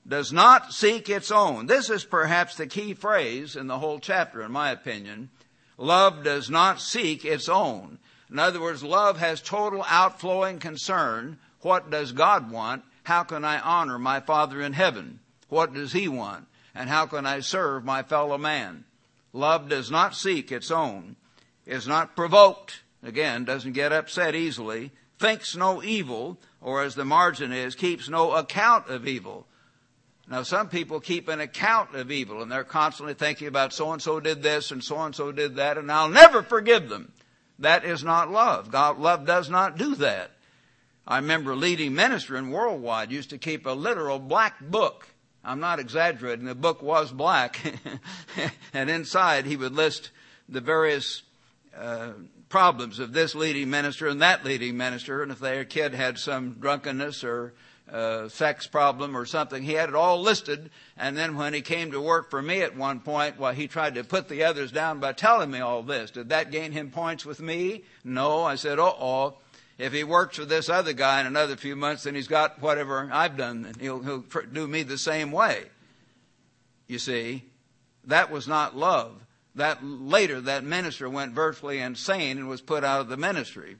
[0.07, 1.66] Does not seek its own.
[1.66, 5.31] This is perhaps the key phrase in the whole chapter, in my opinion.
[5.77, 7.99] Love does not seek its own.
[8.31, 11.39] In other words, love has total outflowing concern.
[11.61, 12.85] What does God want?
[13.05, 15.20] How can I honor my Father in heaven?
[15.53, 16.46] What does He want?
[16.74, 18.84] And how can I serve my fellow man?
[19.34, 21.16] Love does not seek its own,
[21.66, 27.53] is not provoked, again, doesn't get upset easily, thinks no evil, or as the margin
[27.53, 29.46] is, keeps no account of evil.
[30.26, 34.00] Now, some people keep an account of evil, and they're constantly thinking about so and
[34.00, 37.12] so did this and so and so did that, and I'll never forgive them.
[37.59, 38.70] That is not love.
[38.70, 40.30] God, love does not do that.
[41.07, 45.09] I remember a leading minister in worldwide used to keep a literal black book.
[45.45, 46.45] I'm not exaggerating.
[46.45, 47.59] The book was black,
[48.74, 50.11] and inside he would list
[50.49, 51.22] the various
[51.76, 52.12] uh,
[52.49, 56.59] problems of this leading minister and that leading minister, and if their kid had some
[56.61, 57.55] drunkenness or
[57.90, 59.62] uh, sex problem or something.
[59.62, 62.76] He had it all listed, and then when he came to work for me at
[62.76, 66.11] one point, well, he tried to put the others down by telling me all this.
[66.11, 67.82] Did that gain him points with me?
[68.05, 68.45] No.
[68.45, 69.34] I said, uh oh.
[69.79, 73.09] If he works for this other guy in another few months, then he's got whatever
[73.12, 75.64] I've done, and he'll, he'll do me the same way.
[76.87, 77.45] You see,
[78.05, 79.14] that was not love.
[79.55, 83.77] That later, that minister went virtually insane and was put out of the ministry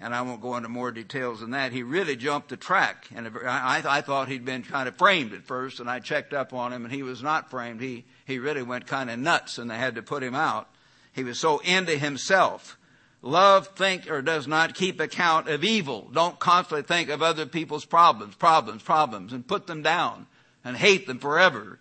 [0.00, 1.72] and I won't go into more details than that.
[1.72, 5.44] He really jumped the track, and I, I thought he'd been kind of framed at
[5.44, 7.82] first, and I checked up on him, and he was not framed.
[7.82, 10.68] He he really went kind of nuts, and they had to put him out.
[11.12, 12.78] He was so into himself.
[13.22, 16.08] Love think or does not keep account of evil.
[16.12, 20.26] Don't constantly think of other people's problems, problems, problems, and put them down
[20.64, 21.78] and hate them forever.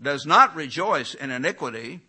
[0.00, 2.00] Does not rejoice in iniquity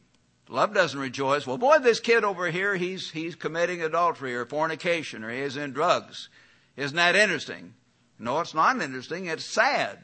[0.48, 1.48] Love doesn't rejoice.
[1.48, 5.74] Well, boy, this kid over here, he's, he's committing adultery or fornication or he's in
[5.74, 6.30] drugs.
[6.78, 7.74] Isn't that interesting?
[8.20, 9.26] No, it's not interesting.
[9.26, 9.98] It's sad.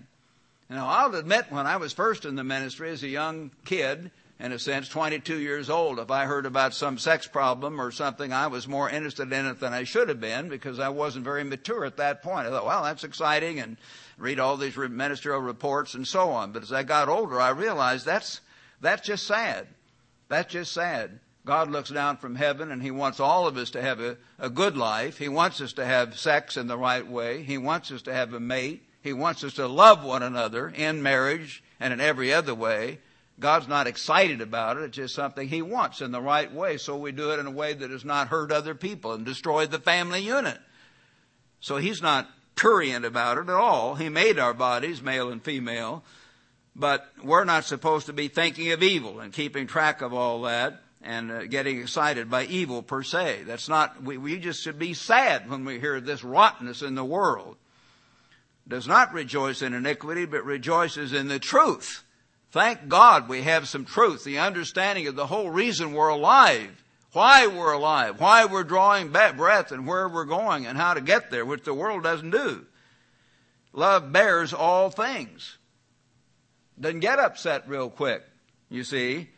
[0.69, 4.09] You know, I'll admit when I was first in the ministry as a young kid,
[4.41, 8.33] in a sense, 22 years old, if I heard about some sex problem or something,
[8.33, 11.43] I was more interested in it than I should have been because I wasn't very
[11.43, 12.47] mature at that point.
[12.47, 13.77] I thought, well, that's exciting and
[14.17, 16.53] read all these ministerial reports and so on.
[16.53, 18.41] But as I got older, I realized that's,
[18.81, 19.67] that's just sad.
[20.27, 21.19] That's just sad.
[21.45, 24.49] God looks down from heaven and He wants all of us to have a, a
[24.49, 25.19] good life.
[25.19, 27.43] He wants us to have sex in the right way.
[27.43, 28.81] He wants us to have a mate.
[29.03, 32.99] He wants us to love one another in marriage and in every other way.
[33.41, 34.83] God's not excited about it.
[34.83, 36.77] It's just something He wants in the right way.
[36.77, 39.65] So we do it in a way that does not hurt other people and destroy
[39.65, 40.59] the family unit.
[41.59, 43.95] So He's not prurient about it at all.
[43.95, 46.03] He made our bodies, male and female.
[46.75, 50.79] But we're not supposed to be thinking of evil and keeping track of all that
[51.01, 53.43] and uh, getting excited by evil per se.
[53.45, 57.03] That's not, we, we just should be sad when we hear this rottenness in the
[57.03, 57.57] world.
[58.67, 62.03] Does not rejoice in iniquity, but rejoices in the truth.
[62.51, 66.83] Thank God we have some truth, the understanding of the whole reason we're alive,
[67.13, 71.31] why we're alive, why we're drawing breath and where we're going and how to get
[71.31, 72.65] there, which the world doesn't do.
[73.73, 75.57] Love bears all things
[76.81, 78.23] doesn't get upset real quick,
[78.69, 79.29] you see.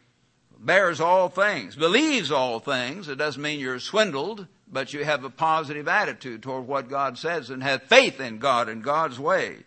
[0.58, 3.10] Bears all things, believes all things.
[3.10, 7.50] It doesn't mean you're swindled, but you have a positive attitude toward what God says
[7.50, 9.58] and have faith in God and God's way.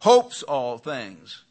[0.00, 1.44] Hopes all things.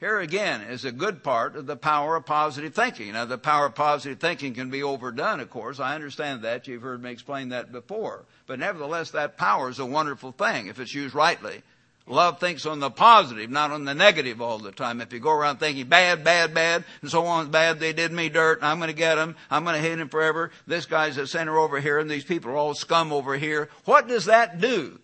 [0.00, 3.12] Here again is a good part of the power of positive thinking.
[3.12, 5.78] Now, the power of positive thinking can be overdone, of course.
[5.78, 6.66] I understand that.
[6.66, 8.24] You've heard me explain that before.
[8.46, 11.62] But nevertheless, that power is a wonderful thing if it's used rightly.
[12.06, 15.00] Love thinks on the positive, not on the negative all the time.
[15.00, 18.28] If you go around thinking bad, bad, bad, and so on, bad, they did me
[18.28, 21.26] dirt, I'm going to get them, I'm going to hate them forever, this guy's a
[21.26, 23.70] sinner over here, and these people are all scum over here.
[23.86, 25.00] What does that do?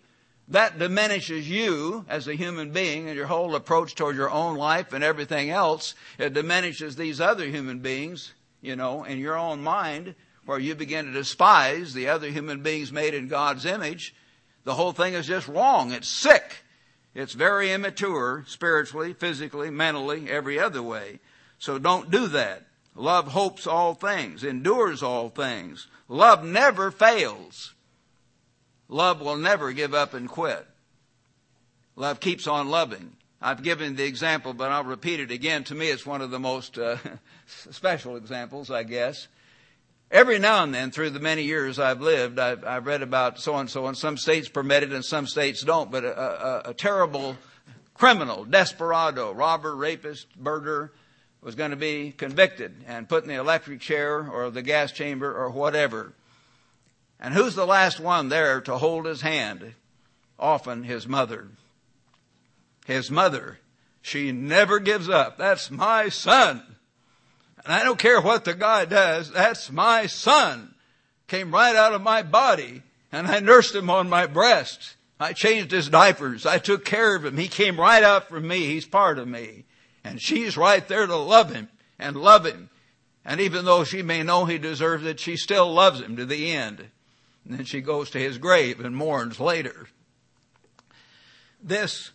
[0.47, 4.91] That diminishes you as a human being and your whole approach toward your own life
[4.91, 5.95] and everything else.
[6.17, 10.15] It diminishes these other human beings, you know, in your own mind,
[10.45, 14.13] where you begin to despise the other human beings made in God's image.
[14.63, 15.91] The whole thing is just wrong.
[15.91, 16.63] It's sick.
[17.13, 21.19] It's very immature spiritually, physically, mentally, every other way.
[21.59, 22.65] So don't do that.
[22.95, 25.87] Love hopes all things, endures all things.
[26.07, 27.73] Love never fails.
[28.91, 30.67] Love will never give up and quit.
[31.95, 33.13] Love keeps on loving.
[33.41, 35.63] I've given the example, but I'll repeat it again.
[35.63, 36.97] To me, it's one of the most uh,
[37.71, 39.29] special examples, I guess.
[40.11, 43.55] every now and then through the many years I've lived, I've, I've read about so
[43.55, 46.73] and so, and some states permit it and some states don't, but a, a, a
[46.73, 47.37] terrible
[47.93, 50.91] criminal, desperado, robber, rapist, murderer
[51.41, 55.33] was going to be convicted and put in the electric chair or the gas chamber
[55.33, 56.13] or whatever.
[57.21, 59.73] And who's the last one there to hold his hand?
[60.39, 61.49] Often his mother.
[62.87, 63.59] His mother.
[64.01, 65.37] She never gives up.
[65.37, 66.63] That's my son.
[67.63, 70.73] And I don't care what the guy does, that's my son.
[71.27, 74.95] Came right out of my body, and I nursed him on my breast.
[75.19, 76.47] I changed his diapers.
[76.47, 77.37] I took care of him.
[77.37, 78.65] He came right out from me.
[78.65, 79.65] He's part of me.
[80.03, 81.69] And she's right there to love him
[81.99, 82.71] and love him.
[83.23, 86.51] And even though she may know he deserves it, she still loves him to the
[86.51, 86.89] end.
[87.45, 89.87] And then she goes to his grave and mourns later.
[91.61, 92.11] This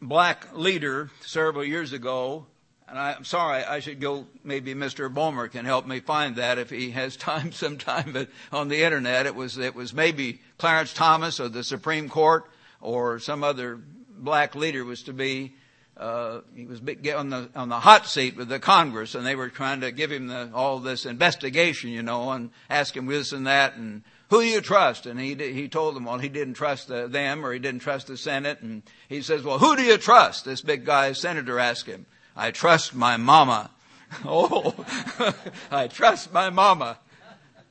[0.00, 2.46] black leader several years ago
[2.88, 5.12] and I, am sorry, I should go, maybe Mr.
[5.12, 9.26] Bomer can help me find that if he has time sometime, but on the internet
[9.26, 12.44] it was, it was maybe Clarence Thomas of the Supreme Court
[12.80, 15.54] or some other black leader was to be,
[15.98, 19.34] uh, he was get on the, on the hot seat with the Congress and they
[19.34, 23.32] were trying to give him the, all this investigation, you know, and ask him this
[23.32, 25.06] and that and who do you trust?
[25.06, 28.08] And he, he told them, well, he didn't trust the, them or he didn't trust
[28.08, 28.60] the Senate.
[28.60, 30.44] And he says, well, who do you trust?
[30.44, 32.06] This big guy, senator asked him.
[32.36, 33.70] I trust my mama.
[34.24, 34.74] Oh,
[35.70, 36.98] I trust my mama.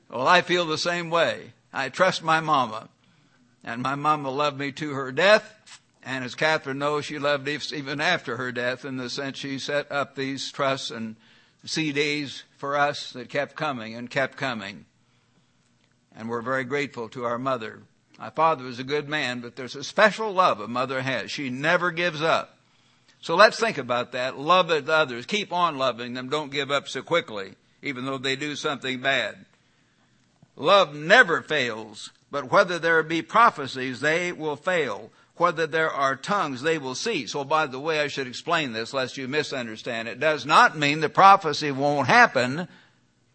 [0.08, 1.54] Well, I feel the same way.
[1.74, 2.90] I trust my mama.
[3.64, 5.82] And my mama loved me to her death.
[6.10, 9.92] And as Catherine knows, she loved even after her death in the sense she set
[9.92, 11.18] up these trusts and
[11.66, 14.86] CDs for us that kept coming and kept coming.
[16.16, 17.82] And we're very grateful to our mother.
[18.18, 21.30] My father was a good man, but there's a special love a mother has.
[21.30, 22.58] She never gives up.
[23.20, 24.40] So let's think about that.
[24.40, 25.26] Love others.
[25.26, 26.30] Keep on loving them.
[26.30, 29.46] Don't give up so quickly, even though they do something bad.
[30.56, 35.12] Love never fails, but whether there be prophecies, they will fail.
[35.40, 37.32] Whether there are tongues, they will cease.
[37.32, 40.08] So by the way, I should explain this lest you misunderstand.
[40.08, 42.68] It does not mean the prophecy won't happen.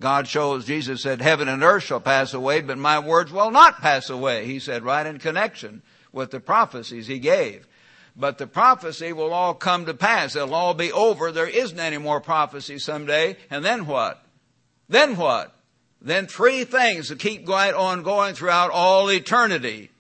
[0.01, 3.81] God shows, Jesus said, heaven and earth shall pass away, but my words will not
[3.81, 4.47] pass away.
[4.47, 7.67] He said right in connection with the prophecies he gave.
[8.17, 10.37] But the prophecy will all come to pass.
[10.37, 11.33] It'll all be over.
[11.33, 13.37] There isn't any more prophecy someday.
[13.49, 14.23] And then what?
[14.89, 15.55] Then what?
[16.01, 19.91] Then three things that keep going on going throughout all eternity.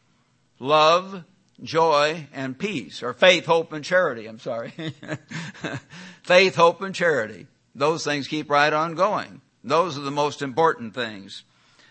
[0.58, 1.24] Love,
[1.62, 3.02] joy, and peace.
[3.02, 4.26] Or faith, hope, and charity.
[4.26, 4.72] I'm sorry.
[6.22, 7.46] faith, hope, and charity.
[7.74, 9.40] Those things keep right on going.
[9.64, 11.44] Those are the most important things.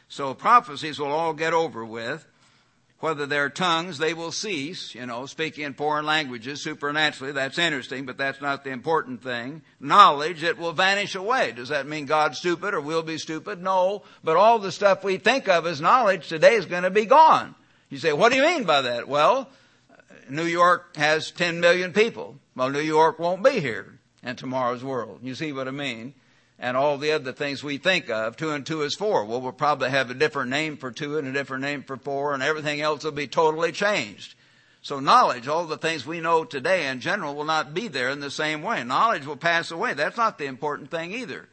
[0.10, 2.26] So prophecies will all get over with
[3.02, 8.06] whether their tongues they will cease, you know, speaking in foreign languages supernaturally, that's interesting,
[8.06, 9.64] but that's not the important thing.
[9.80, 11.52] Knowledge, it will vanish away.
[11.52, 13.62] Does that mean God's stupid or we'll be stupid?
[13.62, 17.06] No, but all the stuff we think of as knowledge today is going to be
[17.06, 17.56] gone.
[17.90, 19.08] You say, what do you mean by that?
[19.08, 19.50] Well,
[20.32, 22.38] New York has 10 million people.
[22.56, 25.20] Well, New York won't be here in tomorrow's world.
[25.22, 26.14] You see what I mean?
[26.62, 28.38] and all the other things we think of.
[28.38, 29.26] Two and two is four.
[29.26, 32.36] Well, we'll probably have a different name for two and a different name for four,
[32.36, 34.36] and everything else will be totally changed.
[34.84, 38.20] So knowledge, all the things we know today in general will not be there in
[38.20, 38.84] the same way.
[38.84, 39.96] Knowledge will pass away.
[39.96, 41.50] That's not the important thing either.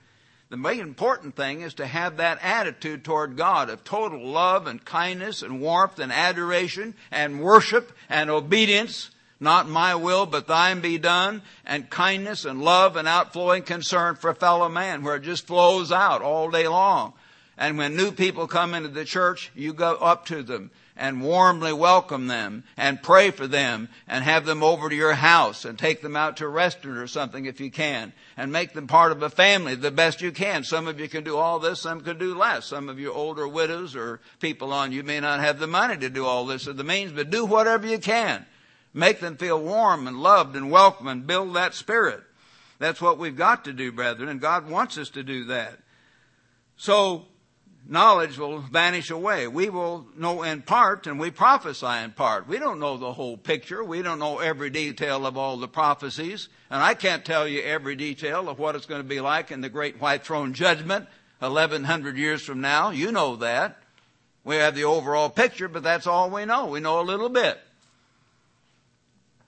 [0.50, 4.82] The main important thing is to have that attitude toward God of total love and
[4.82, 10.98] kindness and warmth and adoration and worship and obedience not my will, but thine be
[10.98, 15.92] done, and kindness and love and outflowing concern for fellow man, where it just flows
[15.92, 17.12] out all day long.
[17.56, 21.72] And when new people come into the church, you go up to them and warmly
[21.72, 26.02] welcome them and pray for them and have them over to your house and take
[26.02, 29.22] them out to a restaurant or something if you can and make them part of
[29.22, 30.64] a family the best you can.
[30.64, 32.66] Some of you can do all this, some can do less.
[32.66, 36.10] Some of you older widows or people on you may not have the money to
[36.10, 38.44] do all this or the means, but do whatever you can
[38.94, 42.22] Make them feel warm and loved and welcome and build that spirit.
[42.78, 45.78] That's what we've got to do, brethren, and God wants us to do that.
[46.76, 47.26] So,
[47.88, 49.48] knowledge will vanish away.
[49.48, 52.46] We will know in part and we prophesy in part.
[52.46, 53.82] We don't know the whole picture.
[53.82, 56.48] We don't know every detail of all the prophecies.
[56.70, 59.62] And I can't tell you every detail of what it's going to be like in
[59.62, 61.08] the great white throne judgment
[61.38, 62.90] 1100 years from now.
[62.90, 63.78] You know that.
[64.44, 66.66] We have the overall picture, but that's all we know.
[66.66, 67.58] We know a little bit.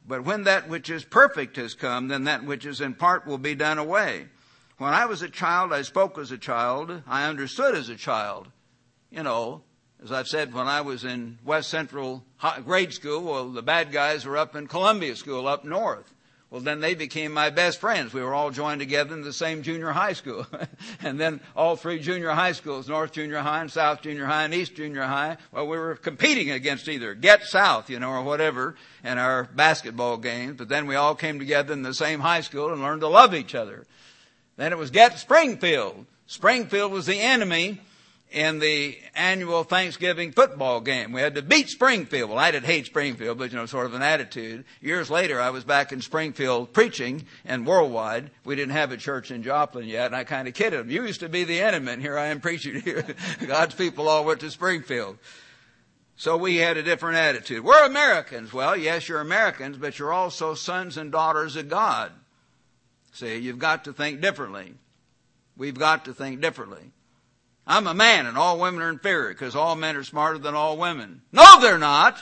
[0.07, 3.39] But when that which is perfect has come, then that which is in part will
[3.39, 4.27] be done away.
[4.81, 7.03] When I was a child, I spoke as a child.
[7.07, 8.49] I understood as a child.
[9.11, 9.61] You know,
[10.03, 12.25] as I've said, when I was in West Central
[12.65, 16.15] grade school, well, the bad guys were up in Columbia School up north.
[16.49, 18.15] Well, then they became my best friends.
[18.15, 20.47] We were all joined together in the same junior high school.
[21.03, 24.55] and then all three junior high schools, North Junior High and South Junior High and
[24.55, 28.77] East Junior High, well, we were competing against either Get South, you know, or whatever
[29.05, 30.57] in our basketball games.
[30.57, 33.35] But then we all came together in the same high school and learned to love
[33.35, 33.85] each other.
[34.61, 36.05] Then it was Get Springfield.
[36.27, 37.81] Springfield was the enemy
[38.31, 41.13] in the annual Thanksgiving football game.
[41.13, 42.29] We had to beat Springfield.
[42.29, 44.67] Well, I did hate Springfield, but you know, sort of an attitude.
[44.83, 48.33] Years later, I was back in Springfield preaching and worldwide.
[48.45, 50.91] We didn't have a church in Joplin yet, and I kind of kidded them.
[50.91, 53.07] You used to be the enemy, and here I am preaching here.
[53.47, 55.17] God's people all went to Springfield.
[56.17, 57.65] So we had a different attitude.
[57.65, 58.53] We're Americans.
[58.53, 62.13] Well, yes, you're Americans, but you're also sons and daughters of God.
[63.21, 64.73] See, you've got to think differently.
[65.55, 66.91] We've got to think differently.
[67.67, 70.79] I'm a man and all women are inferior because all men are smarter than all
[70.79, 71.21] women.
[71.31, 72.19] No, they're not.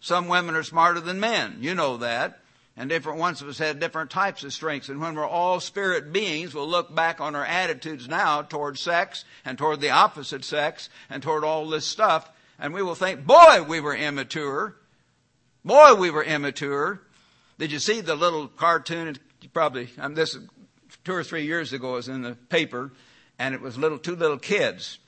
[0.00, 1.58] Some women are smarter than men.
[1.60, 2.40] You know that.
[2.78, 4.88] And different ones of us had different types of strengths.
[4.88, 9.26] And when we're all spirit beings, we'll look back on our attitudes now toward sex
[9.44, 12.30] and toward the opposite sex and toward all this stuff.
[12.58, 14.76] And we will think, boy, we were immature.
[15.62, 17.02] Boy, we were immature.
[17.58, 19.18] Did you see the little cartoon?
[19.52, 20.36] Probably, um, this
[21.04, 22.92] two or three years ago was in the paper
[23.38, 24.98] and it was little two little kids,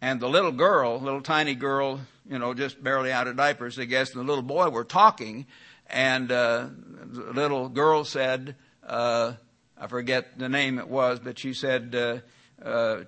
[0.00, 3.84] and the little girl, little tiny girl, you know, just barely out of diapers, I
[3.84, 5.46] guess, and the little boy were talking,
[5.88, 6.66] and uh,
[7.04, 9.34] the little girl said, uh,
[9.78, 12.18] I forget the name it was, but she said uh,
[12.64, 13.04] uh,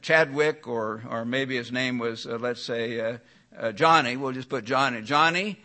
[0.00, 3.18] Chadwick, or or maybe his name was, uh, let's say uh,
[3.58, 4.16] uh, Johnny.
[4.16, 5.02] We'll just put Johnny.
[5.02, 5.60] Johnny,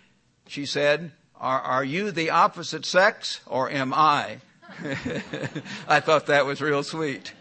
[0.48, 4.40] she said, are are you the opposite sex, or am I?
[5.88, 7.34] I thought that was real sweet.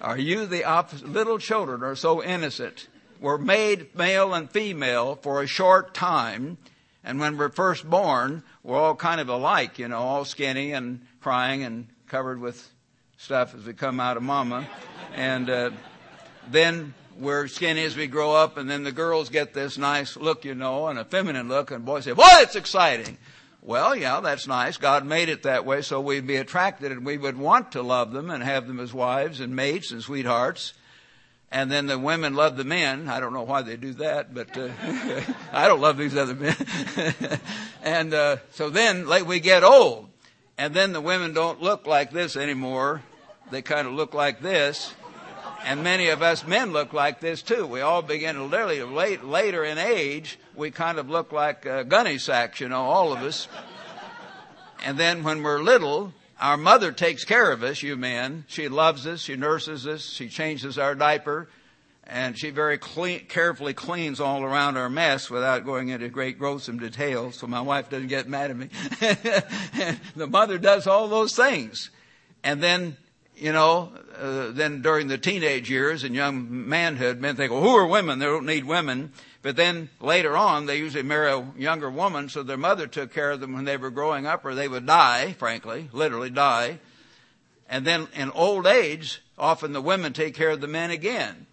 [0.00, 0.64] Are you the?
[1.04, 2.88] Little children are so innocent.
[3.20, 6.58] We're made male and female for a short time.
[7.04, 11.00] And when we're first born, we're all kind of alike, you know, all skinny and
[11.20, 12.70] crying and covered with
[13.16, 14.66] stuff as we come out of mama.
[15.14, 15.70] And uh,
[16.50, 20.44] then we're skinny as we grow up, and then the girls get this nice look,
[20.44, 23.18] you know, and a feminine look, and boys say, "Boy, it's exciting."
[23.64, 24.76] Well, yeah, that's nice.
[24.76, 28.10] God made it that way so we'd be attracted and we would want to love
[28.10, 30.74] them and have them as wives and mates and sweethearts.
[31.52, 33.08] And then the women love the men.
[33.08, 34.70] I don't know why they do that, but uh,
[35.52, 36.56] I don't love these other men.
[37.84, 40.08] and uh, so then like, we get old.
[40.58, 43.02] And then the women don't look like this anymore.
[43.52, 44.92] They kind of look like this.
[45.64, 47.66] And many of us men look like this too.
[47.66, 51.84] We all begin to literally late, later in age, we kind of look like uh,
[51.84, 53.48] gunny sacks, you know, all of us.
[54.84, 58.44] And then when we're little, our mother takes care of us, you men.
[58.48, 61.48] She loves us, she nurses us, she changes our diaper,
[62.04, 66.80] and she very clean, carefully cleans all around our mess without going into great gruesome
[66.80, 68.68] details so my wife doesn't get mad at me.
[70.16, 71.90] the mother does all those things.
[72.42, 72.96] And then
[73.42, 77.74] you know, uh, then during the teenage years and young manhood, men think, well, who
[77.74, 78.20] are women?
[78.20, 79.12] They don't need women.
[79.42, 83.32] But then later on, they usually marry a younger woman, so their mother took care
[83.32, 86.78] of them when they were growing up, or they would die, frankly, literally die.
[87.68, 91.46] And then in old age, often the women take care of the men again.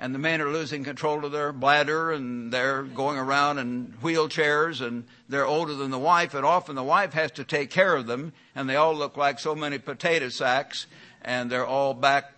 [0.00, 4.80] And the men are losing control of their bladder and they're going around in wheelchairs
[4.80, 8.06] and they're older than the wife and often the wife has to take care of
[8.06, 10.86] them and they all look like so many potato sacks
[11.22, 12.32] and they're all back,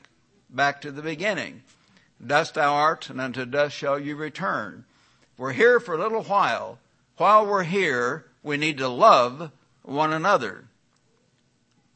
[0.49, 1.63] back to the beginning.
[2.25, 4.85] Dust thou art, and unto dust shall you return.
[5.37, 6.79] We're here for a little while.
[7.17, 9.51] While we're here, we need to love
[9.83, 10.65] one another.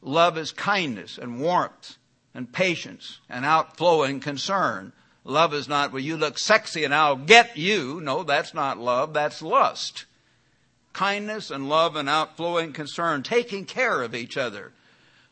[0.01, 1.97] Love is kindness and warmth
[2.33, 4.93] and patience and outflowing concern.
[5.23, 7.99] Love is not, well, you look sexy and I'll get you.
[8.01, 9.13] No, that's not love.
[9.13, 10.05] That's lust.
[10.93, 14.71] Kindness and love and outflowing concern, taking care of each other.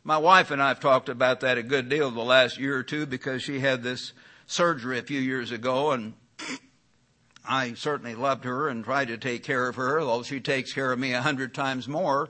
[0.05, 2.84] My wife and I have talked about that a good deal the last year or
[2.84, 4.11] two because she had this
[4.45, 6.13] surgery a few years ago and
[7.47, 10.91] I certainly loved her and tried to take care of her, although she takes care
[10.91, 12.30] of me a hundred times more.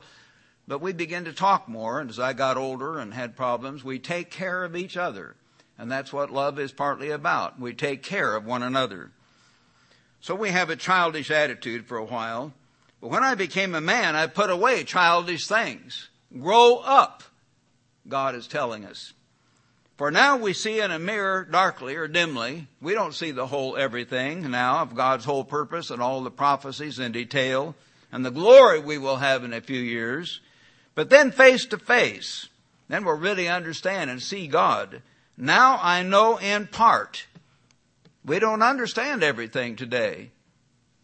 [0.67, 3.99] But we began to talk more, and as I got older and had problems, we
[3.99, 5.35] take care of each other.
[5.77, 7.59] And that's what love is partly about.
[7.59, 9.11] We take care of one another.
[10.21, 12.53] So we have a childish attitude for a while.
[13.01, 16.09] But when I became a man, I put away childish things.
[16.39, 17.23] Grow up.
[18.07, 19.13] God is telling us.
[19.97, 22.67] For now we see in a mirror darkly or dimly.
[22.81, 26.99] We don't see the whole everything now of God's whole purpose and all the prophecies
[26.99, 27.75] in detail
[28.11, 30.41] and the glory we will have in a few years.
[30.95, 32.49] But then face to face,
[32.87, 35.01] then we'll really understand and see God.
[35.37, 37.25] Now I know in part.
[38.25, 40.31] We don't understand everything today.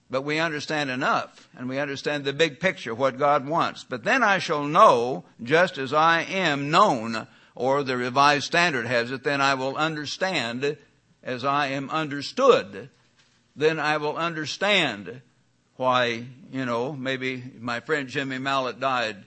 [0.09, 3.83] But we understand enough and we understand the big picture, what God wants.
[3.83, 9.11] But then I shall know just as I am known, or the Revised Standard has
[9.11, 10.77] it, then I will understand
[11.23, 12.89] as I am understood.
[13.55, 15.21] Then I will understand
[15.75, 19.17] why, you know, maybe my friend Jimmy Mallett died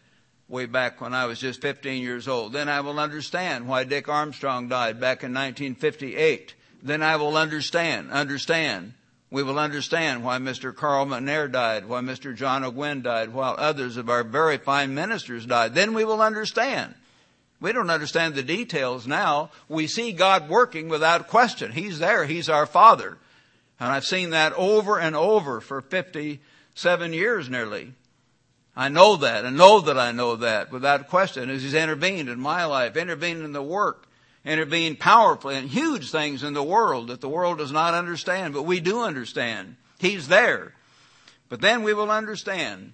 [0.48, 2.52] way back when I was just 15 years old.
[2.52, 6.54] Then I will understand why Dick Armstrong died back in 1958.
[6.82, 8.94] Then I will understand, understand
[9.32, 10.76] we will understand why Mr.
[10.76, 12.36] Carl McNair died, why Mr.
[12.36, 15.74] John Ogwyn died, while others of our very fine ministers died.
[15.74, 16.94] Then we will understand.
[17.58, 19.50] We don't understand the details now.
[19.70, 21.72] We see God working without question.
[21.72, 22.26] He's there.
[22.26, 23.16] He's our Father.
[23.80, 27.94] And I've seen that over and over for 57 years nearly.
[28.76, 32.38] I know that and know that I know that without question as He's intervened in
[32.38, 34.06] my life, intervened in the work
[34.44, 38.64] intervene powerfully in huge things in the world that the world does not understand, but
[38.64, 39.76] we do understand.
[39.98, 40.74] He's there.
[41.48, 42.92] But then we will understand.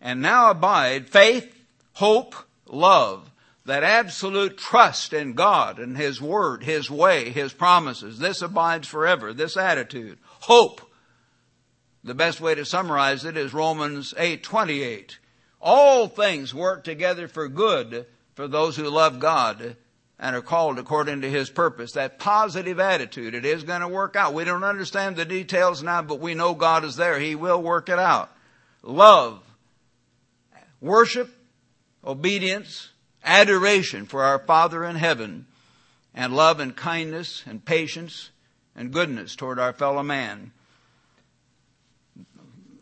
[0.00, 1.54] And now abide faith,
[1.94, 2.34] hope,
[2.66, 3.30] love,
[3.66, 8.18] that absolute trust in God and His Word, His way, His promises.
[8.18, 10.18] This abides forever, this attitude.
[10.40, 10.80] Hope.
[12.02, 15.18] The best way to summarize it is Romans 8:28.
[15.60, 19.76] All things work together for good for those who love God
[20.18, 21.92] and are called according to his purpose.
[21.92, 24.34] That positive attitude, it is going to work out.
[24.34, 27.18] We don't understand the details now, but we know God is there.
[27.18, 28.30] He will work it out.
[28.82, 29.42] Love,
[30.80, 31.30] worship,
[32.04, 32.88] obedience,
[33.24, 35.46] adoration for our Father in heaven,
[36.14, 38.30] and love and kindness and patience
[38.74, 40.52] and goodness toward our fellow man.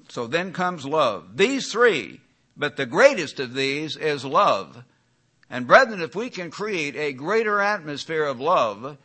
[0.09, 1.37] So then comes love.
[1.37, 2.21] These three,
[2.57, 4.85] but the greatest of these is love.
[5.49, 8.99] And brethren, if we can create a greater atmosphere of love,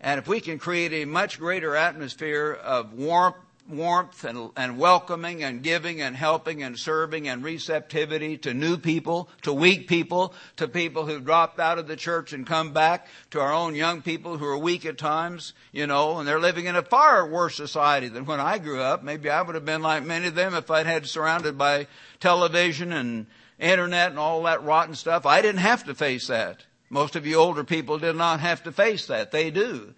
[0.00, 3.36] and if we can create a much greater atmosphere of warmth,
[3.68, 9.28] warmth and, and welcoming and giving and helping and serving and receptivity to new people,
[9.42, 13.40] to weak people, to people who've dropped out of the church and come back, to
[13.40, 16.76] our own young people who are weak at times, you know, and they're living in
[16.76, 19.02] a far worse society than when I grew up.
[19.02, 21.86] Maybe I would have been like many of them if I'd had surrounded by
[22.20, 23.26] television and
[23.58, 25.26] internet and all that rotten stuff.
[25.26, 26.64] I didn't have to face that.
[26.90, 29.30] Most of you older people did not have to face that.
[29.30, 29.94] They do.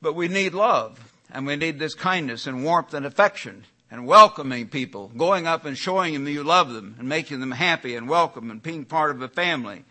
[0.00, 4.68] But we need love and we need this kindness and warmth and affection and welcoming
[4.68, 8.50] people, going up and showing them you love them and making them happy and welcome
[8.50, 9.84] and being part of a family.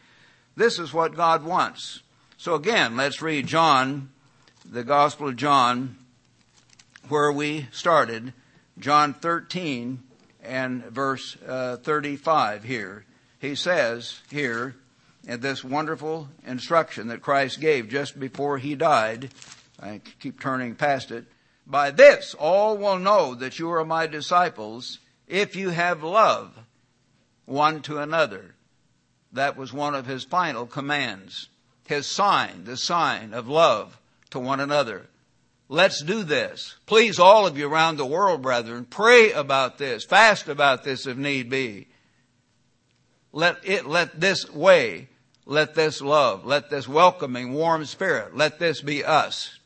[0.56, 2.02] This is what God wants.
[2.38, 4.10] So again, let's read John,
[4.70, 5.98] the Gospel of John,
[7.08, 8.34] where we started,
[8.80, 10.04] John 13,
[10.48, 13.06] and verse uh, 35 here.
[13.40, 14.76] He says here
[15.28, 19.32] in this wonderful instruction that Christ gave just before he died,
[19.80, 21.26] I keep turning past it,
[21.68, 26.58] by this all will know that you are my disciples if you have love
[27.46, 28.56] one to another.
[29.32, 31.50] That was one of his final commands.
[31.88, 34.00] His sign, the sign of love
[34.32, 35.08] to one another.
[35.68, 36.76] Let's do this.
[36.86, 41.18] Please, all of you around the world, brethren, pray about this, fast about this if
[41.18, 41.88] need be.
[43.32, 45.10] Let it, let this way,
[45.46, 49.60] let this love, let this welcoming, warm spirit, let this be us